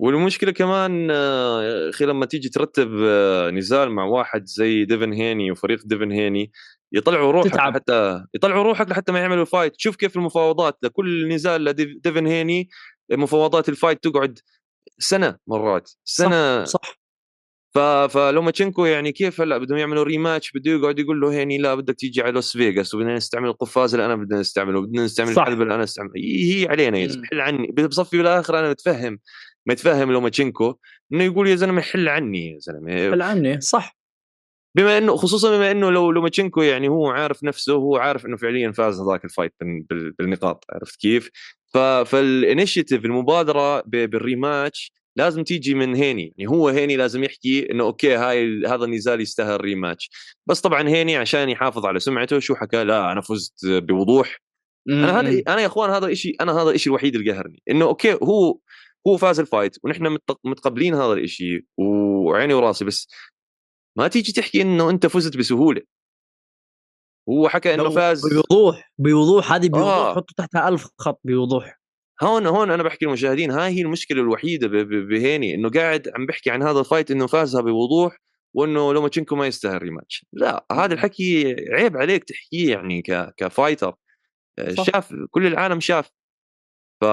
[0.00, 5.50] والمشكلة كمان آه، يا أخي لما تيجي ترتب آه، نزال مع واحد زي ديفن هيني
[5.50, 6.52] وفريق ديفن هيني
[6.92, 7.74] يطلعوا روحك تتعب.
[7.74, 10.78] حتى يطلعوا روحك لحتى ما يعملوا fight شوف كيف المفاوضات.
[10.82, 12.68] لكل نزال لديفن هيني
[13.12, 14.38] مفاوضات ال fight تقعد
[14.98, 15.90] سنة مرات.
[16.04, 17.01] سنة صح, صح.
[17.74, 17.78] ف...
[17.78, 22.22] فلوماتشينكو يعني كيف هلا بدهم يعملوا rematch بده يقعد يقول له هيني لا بدك تيجي
[22.22, 25.42] على لوس فيغاس وبدنا نستعمل القفاز اللي أنا بدنا نستعمله بدنا نستعمل صح.
[25.42, 27.06] الحلبه اللي أنا استعمل هي, علينا يا.
[27.08, 29.18] زلمه حل عني بصفي بالآخر أنا متفهم
[29.66, 30.74] متفهم لوماتشينكو
[31.12, 33.96] إنه يقول يا زلمة حل عني يا زلمة حل عني صح
[34.76, 38.72] بما إنه خصوصا بما إنه لو لوماتشينكو يعني هو عارف نفسه هو عارف إنه فعليا
[38.72, 41.30] فاز هذاك ال fight بال- بال- بالنقاط عرفت كيف؟
[41.74, 46.34] ف- فال initiative المبادرة بال rematch لازم تيجي من هيني.
[46.36, 50.10] يعني هو هيني لازم يحكي إنه okay هاي هذا النزال يستاهل rematch
[50.46, 54.38] بس طبعا هيني عشان يحافظ على سمعته شو حكى؟ لا أنا فزت بوضوح.
[54.88, 55.42] أنا هذا.
[55.48, 57.62] أنا يا إخوان هذا الشيء أنا هذا الشيء الوحيد اللي قهرني.
[57.70, 58.58] إنه okay هو
[59.06, 63.08] هو فاز ال fight ونحن مت- متقبلين هذا الشيء وعيني وراسي بس
[63.98, 65.82] ما تيجي تحكي إنه أنت فزت بسهولة.
[67.28, 70.14] هو حكى إنه فاز بوضوح بوضوح هذه بوضوح آه.
[70.14, 71.81] حطوا تحتها ألف خط بوضوح.
[72.22, 76.62] هون هون أنا بحكي للمشاهدين هاي هي المشكلة الوحيدة بهيني إنه قاعد عم بحكي عن
[76.62, 78.16] هذا ال fight إنه فازها بوضوح
[78.54, 83.94] وإنه لوماتشينكو ما يستاهل rematch لا هذا الحكي عيب عليك تحكيه يعني ك ك fighter
[84.76, 84.84] صح.
[84.84, 86.10] شاف كل العالم شاف.
[87.00, 87.04] ف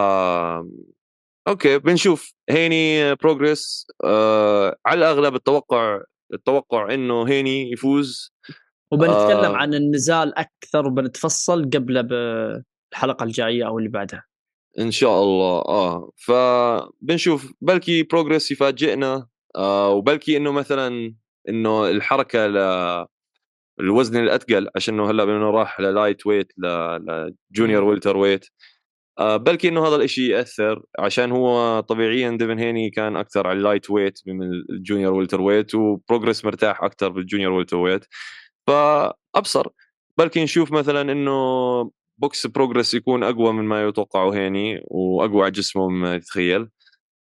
[1.48, 2.34] okay بنشوف.
[2.50, 6.02] هيني بروجريس آه على الأغلب التوقع
[6.34, 8.34] التوقع إنه هيني يفوز.
[8.92, 9.58] وبنتكلم آه.
[9.58, 14.29] عن النزال أكثر وبنتفصل قبل بالحلقة الجاية أو اللي بعدها.
[14.80, 21.16] إن شاء الله آه فبنشوف بلكي بروجريس يفاجئنا آه وبلكي إنه مثلا
[21.50, 22.58] إنه الحركة ل
[23.80, 28.18] الوزن الاثقل عشان إنه هلأ انه راح لل lightweight ل junior.
[28.18, 28.46] welterweight
[29.20, 33.90] آه بلكي إنه هذا الإشي يأثر عشان هو طبيعيا ديفن هيني كان أكثر على ال
[33.90, 38.06] lightweight من ال junior welterweight وبروجريس مرتاح أكثر بال junior welterweight
[38.68, 39.68] فأبصر
[40.18, 41.32] بلكي نشوف مثلا إنه
[42.22, 46.70] box بروجريس يكون أقوى من ما يتوقعه هيني وأقوى على جسمه مما يتخيل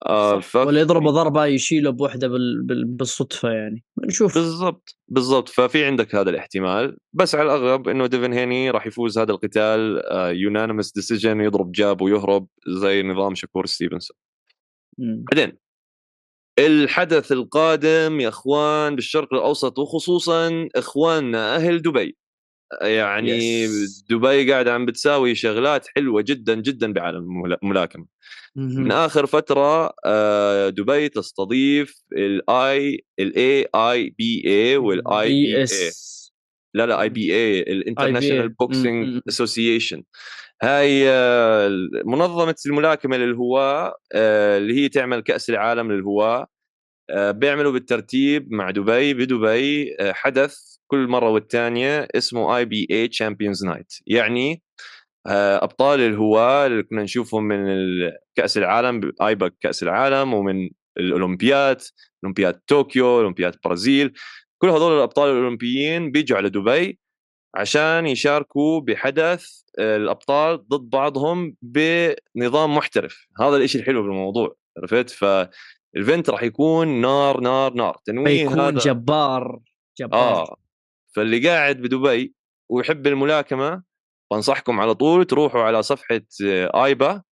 [0.06, 0.56] آه ف...
[0.56, 2.62] ولا يضربه ضربة يشيله بوحدة بال...
[2.66, 2.84] بال...
[2.84, 3.84] بالصدفة يعني.
[4.06, 4.34] نشوف.
[4.34, 5.48] بالضبط بالضبط.
[5.48, 6.96] ففي عندك هذا الاحتمال.
[7.12, 10.02] بس على الأغلب إنه ديفن هيني راح يفوز هذا القتال
[10.36, 14.16] unanimous decision يضرب jab ويهرب زي نظام شكور ستيفنسون.
[14.98, 15.58] بعدين
[16.58, 22.16] الحدث القادم يا إخوان بالشرق الأوسط وخصوصا إخواننا أهل دبي.
[22.82, 24.04] يعني Yes.
[24.10, 28.06] دبي قاعدة عم بتساوي شغلات حلوة جدا جدا بعالم الملا- الملاكمة
[28.56, 28.92] من مهم.
[28.92, 36.32] آخر فترة آه، دبي تستضيف ال I ال I IBA وال IBA S
[36.74, 38.48] لا لا IBA ال International.
[38.48, 39.20] Boxing.
[39.28, 40.02] Association
[40.62, 41.68] هاي آه،
[42.04, 46.46] منظمة الملاكمة للهواة آه، اللي هي تعمل كأس العالم للهواة
[47.10, 54.62] آه، بيعملوا بالترتيب مع دبي بدبي حدث كل مرة والثانيه اسمه IBA Champions' Night يعني
[55.26, 57.66] آه، أبطال الهواة اللي كنا نشوفهم من
[58.34, 61.80] كأس العالم آيبك كأس العالم ومن الأولمبياد
[62.24, 64.12] أولمبياد طوكيو أولمبياد برازيل.
[64.58, 66.98] كل هذول الأبطال الأولمبيين بيجوا على دبي
[67.54, 69.46] عشان يشاركوا بحدث
[69.78, 73.26] آه، الأبطال ضد بعضهم بنظام محترف.
[73.40, 77.96] هذا الإشي الحلو بالموضوع عرفت؟ فالفنت راح يكون نار نار نار.
[78.04, 78.70] تنويه هذا.
[78.70, 79.60] جبار
[79.98, 80.42] جبار.
[80.42, 80.61] آه.
[81.16, 82.34] فاللي قاعد بدبي
[82.70, 83.82] ويحب الملاكمة
[84.32, 87.22] بنصحكم على طول تروحوا على صفحة آه، آيبا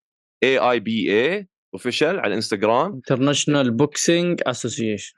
[0.43, 5.15] I IBA official على الانستغرام International Boxing Association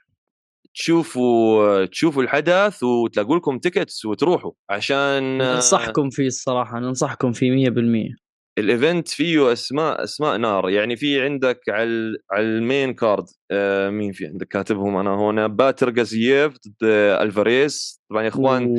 [0.74, 8.16] تشوفوا تشوفوا الحدث وتلاقوا لكم tickets وتروحوا عشان آه، ننصحكم فيه الصراحة ننصحكم فيه 100%
[8.58, 10.70] ال event فيه أسماء أسماء نار.
[10.70, 15.46] يعني في عندك على على ال main card آه مين في عندك؟ كاتبهم أنا هنا
[15.46, 18.74] باتر غازييف ضد آه، الفاريز طبعا يا إخوان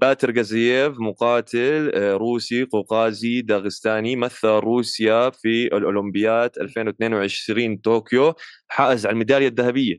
[0.00, 8.34] باتر غازييف مقاتل آه، روسي قوقازي داغستاني مثل روسيا في الأولمبياد 2022 طوكيو.
[8.68, 9.96] حائز على الميدالية الذهبية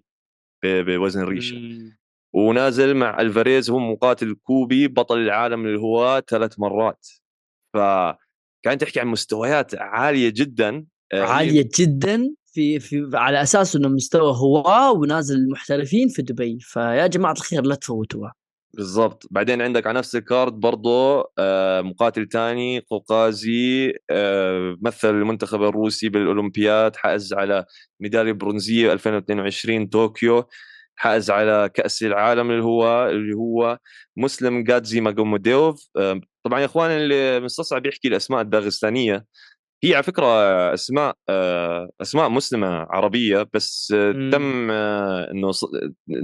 [0.66, 1.56] بوزن الريشه.
[2.34, 7.08] ونازل مع الفاريز هو مقاتل كوبي بطل العالم للهواة ثلاث مرات.
[8.64, 14.36] فكان تحكي عن مستويات عالية جدا آه، عالية جدا في في على أساس إنه مستوى
[14.38, 16.58] هواة ونازل المحترفين في دبي.
[16.62, 18.34] فيا جماعة الخير لا تفوتوها.
[18.74, 19.28] بالضبط.
[19.32, 26.10] بعدين عندك على نفس ال card برضه آه، مقاتل تاني قوقازي آه، مثل المنتخب الروسي
[26.10, 27.66] بالأولمبياد حائز على
[28.00, 30.44] ميدالية برونزية 2022 طوكيو
[30.96, 33.80] حأز على كأس العالم اللي هو اللي هو
[34.18, 35.90] مسلم جادزي ماجوموديوف
[36.44, 39.26] طبعا يا اخوان اللي مستصعب يحكي الأسماء الداغستانية
[39.84, 40.26] هي على فكرة
[40.74, 43.88] أسماء آه، أسماء مسلمة عربية بس.
[44.32, 45.52] تم آه، إنه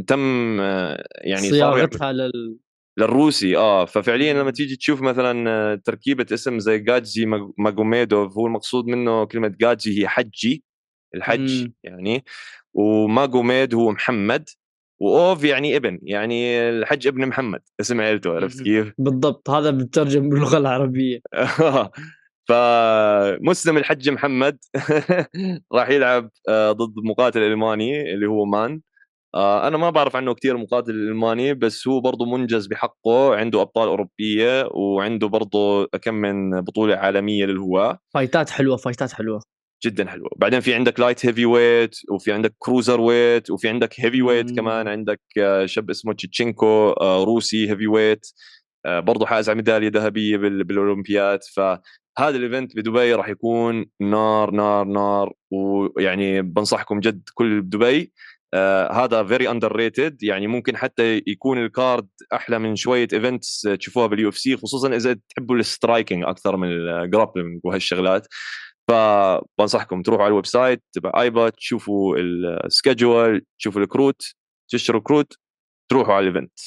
[0.07, 2.57] تم آه، يعني صياغتها لل
[2.99, 4.33] للروسي آه ففعليا.
[4.33, 10.01] لما تيجي تشوف مثلا تركيبة اسم زي جادجي ماج- ماجوميدوف هو المقصود منه كلمة جادجي
[10.03, 10.63] هي حجي
[11.15, 11.73] الحج مم.
[11.83, 12.25] يعني
[12.73, 14.49] وماجوميد هو محمد
[14.99, 18.61] وأوف يعني ابن يعني الحج ابن محمد اسم عيلته عرفت.
[18.63, 21.19] كيف؟ بالضبط هذا بترجم باللغة العربية
[22.49, 24.57] فمسلم الحج محمد
[25.73, 28.81] راح يلعب آه، ضد مقاتل ألماني اللي هو مان
[29.35, 33.87] آه، أنا ما بعرف عنه كثير مقاتل ألماني بس هو برضه منجز بحقه عنده أبطال
[33.87, 39.41] أوروبية وعنده برضه كم من بطولة عالمية للهواة fight ات حلوة fight ات حلوة
[39.85, 40.29] جدا حلوة.
[40.37, 44.55] بعدين في عندك light heavyweight وفي عندك cruiserweight وفي عندك heavyweight.
[44.55, 44.87] كمان.
[44.87, 48.25] عندك آه، شاب اسمه تشيتشينكو آه، روسي heavyweight
[48.85, 51.39] برضه حائز على ميدالية ذهبية بال- بالأولمبياد.
[51.55, 51.81] فهذا
[52.19, 55.33] هذا ال event بدبي راح يكون نار نار نار.
[55.51, 58.13] ويعني بنصحكم جد كل دبي
[58.53, 64.07] آه هذا very underrated يعني ممكن حتى يكون ال card أحلى من شوية events تشوفوها
[64.07, 68.27] بال UFC خصوصا إذا تحبوا ال striking أكثر من ال grappling وهالشغلات.
[68.89, 72.17] فبنصحكم تروحوا على ال website تبع IBA تشوفوا
[72.65, 74.21] ال schedule تشوفوا الكروت
[74.69, 75.33] تشتروا كروت
[75.89, 76.59] تروحوا على ال event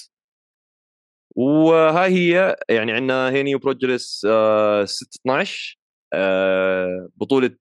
[1.36, 4.26] وهاي هي يعني عندنا هي new progress 6
[5.20, 5.78] 12
[7.16, 7.56] بطولة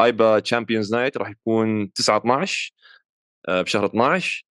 [0.00, 2.72] IBA Champions' Night راح يكون 9 12
[3.48, 4.44] آه، بشهر 12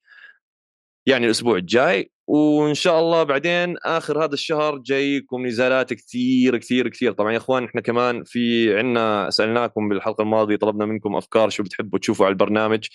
[1.08, 7.12] يعني الأسبوع الجاي وإن شاء الله بعدين آخر هذا الشهر جايكم نزالات كثير كثير كثير.
[7.12, 12.00] طبعا يا إخوان إحنا كمان في عندنا سألناكم بالحلقة الماضية طلبنا منكم أفكار شو بتحبوا
[12.00, 12.88] تشوفوا على البرنامج.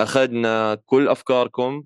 [0.00, 1.84] أخذنا كل أفكاركم.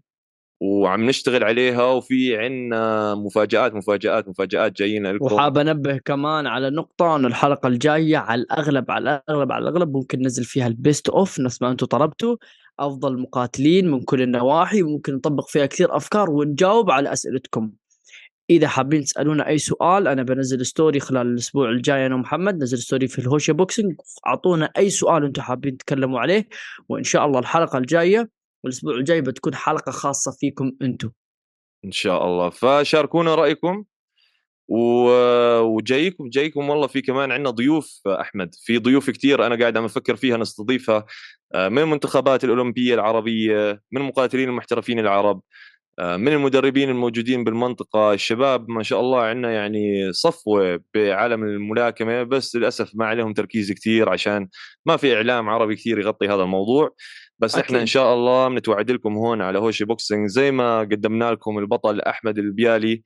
[0.60, 5.24] وعم نشتغل عليها وفي عندنا مفاجآت مفاجآت مفاجآت جايين لكم.
[5.24, 10.18] وحاب أنبه كمان على نقطة إنه الحلقة الجاية على الأغلب على الأغلب على الأغلب ممكن
[10.18, 12.36] ننزل فيها ال best of نفس ما أنتم طلبتوا.
[12.78, 17.70] أفضل مقاتلين من كل النواحي وممكن نطبق فيها كثير أفكار ونجاوب على أسئلتكم.
[18.50, 23.08] إذا حابين تسألونا أي سؤال أنا بنزل story خلال الأسبوع الجاي أنا ومحمد نزل story
[23.08, 23.94] في الهوشة Boxing
[24.26, 26.48] أعطونا أي سؤال أنتم حابين تتكلموا عليه
[26.88, 31.10] وإن شاء الله الحلقة الجاية والأسبوع الجاي بتكون حلقة خاصة فيكم أنتم
[31.84, 32.50] إن شاء الله.
[32.50, 33.84] فشاركونا رأيكم
[34.68, 35.10] و...
[35.60, 38.54] وجايكم جايكم والله في كمان عندنا ضيوف أحمد.
[38.54, 41.06] في ضيوف كثير أنا قاعد عم أفكر فيها نستضيفها
[41.54, 45.42] آه، من المنتخبات الأولمبية العربية من المقاتلين المحترفين العرب
[45.98, 48.12] آه، من المدربين الموجودين بالمنطقة.
[48.12, 54.08] الشباب ما شاء الله عندنا يعني صفوة بعالم الملاكمة بس للأسف ما عليهم تركيز كثير
[54.08, 54.48] عشان
[54.86, 56.94] ما في إعلام عربي كثير يغطي هذا الموضوع.
[57.40, 57.64] بس أكيد.
[57.64, 60.28] إحنا إن شاء الله بنتوعد لكم هون على هوشي بوكسينج.
[60.28, 63.02] زي ما قدمنا لكم البطل أحمد البيالي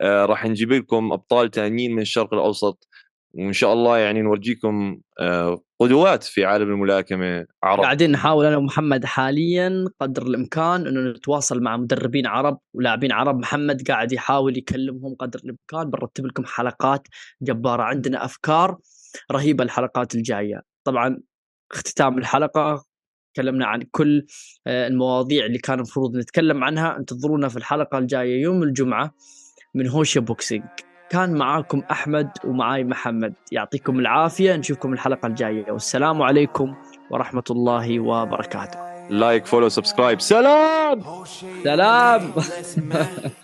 [0.00, 2.88] آه راح نجيب لكم أبطال ثانيين من الشرق الأوسط.
[3.34, 7.82] وإن شاء الله يعني نورجيكم آه قدوات في عالم الملاكمة عرب.
[7.82, 13.38] قاعدين نحاول أنا ومحمد حاليا قدر الإمكان إنه نتواصل مع مدربين عرب ولاعبين عرب.
[13.38, 15.90] محمد قاعد يحاول يكلمهم قدر الإمكان.
[15.90, 17.08] بنرتب لكم حلقات
[17.42, 17.82] جبارة.
[17.82, 18.78] عندنا أفكار
[19.32, 20.62] رهيبة الحلقات الجاية.
[20.84, 21.20] طبعا
[21.72, 22.84] اختتام الحلقة
[23.34, 24.26] تكلمنا عن كل
[24.66, 29.14] آه، المواضيع اللي كان المفروض نتكلم عنها انتظرونا في الحلقة الجاية يوم الجمعة
[29.74, 30.64] من هوشة Boxing.
[31.10, 33.34] كان معاكم أحمد ومعاي محمد.
[33.52, 34.56] يعطيكم العافية.
[34.56, 35.72] نشوفكم الحلقة الجاية.
[35.72, 36.74] والسلام عليكم
[37.10, 39.08] ورحمة الله وبركاته.
[39.10, 41.02] like follow subscribe سلام!
[41.64, 42.32] سلام!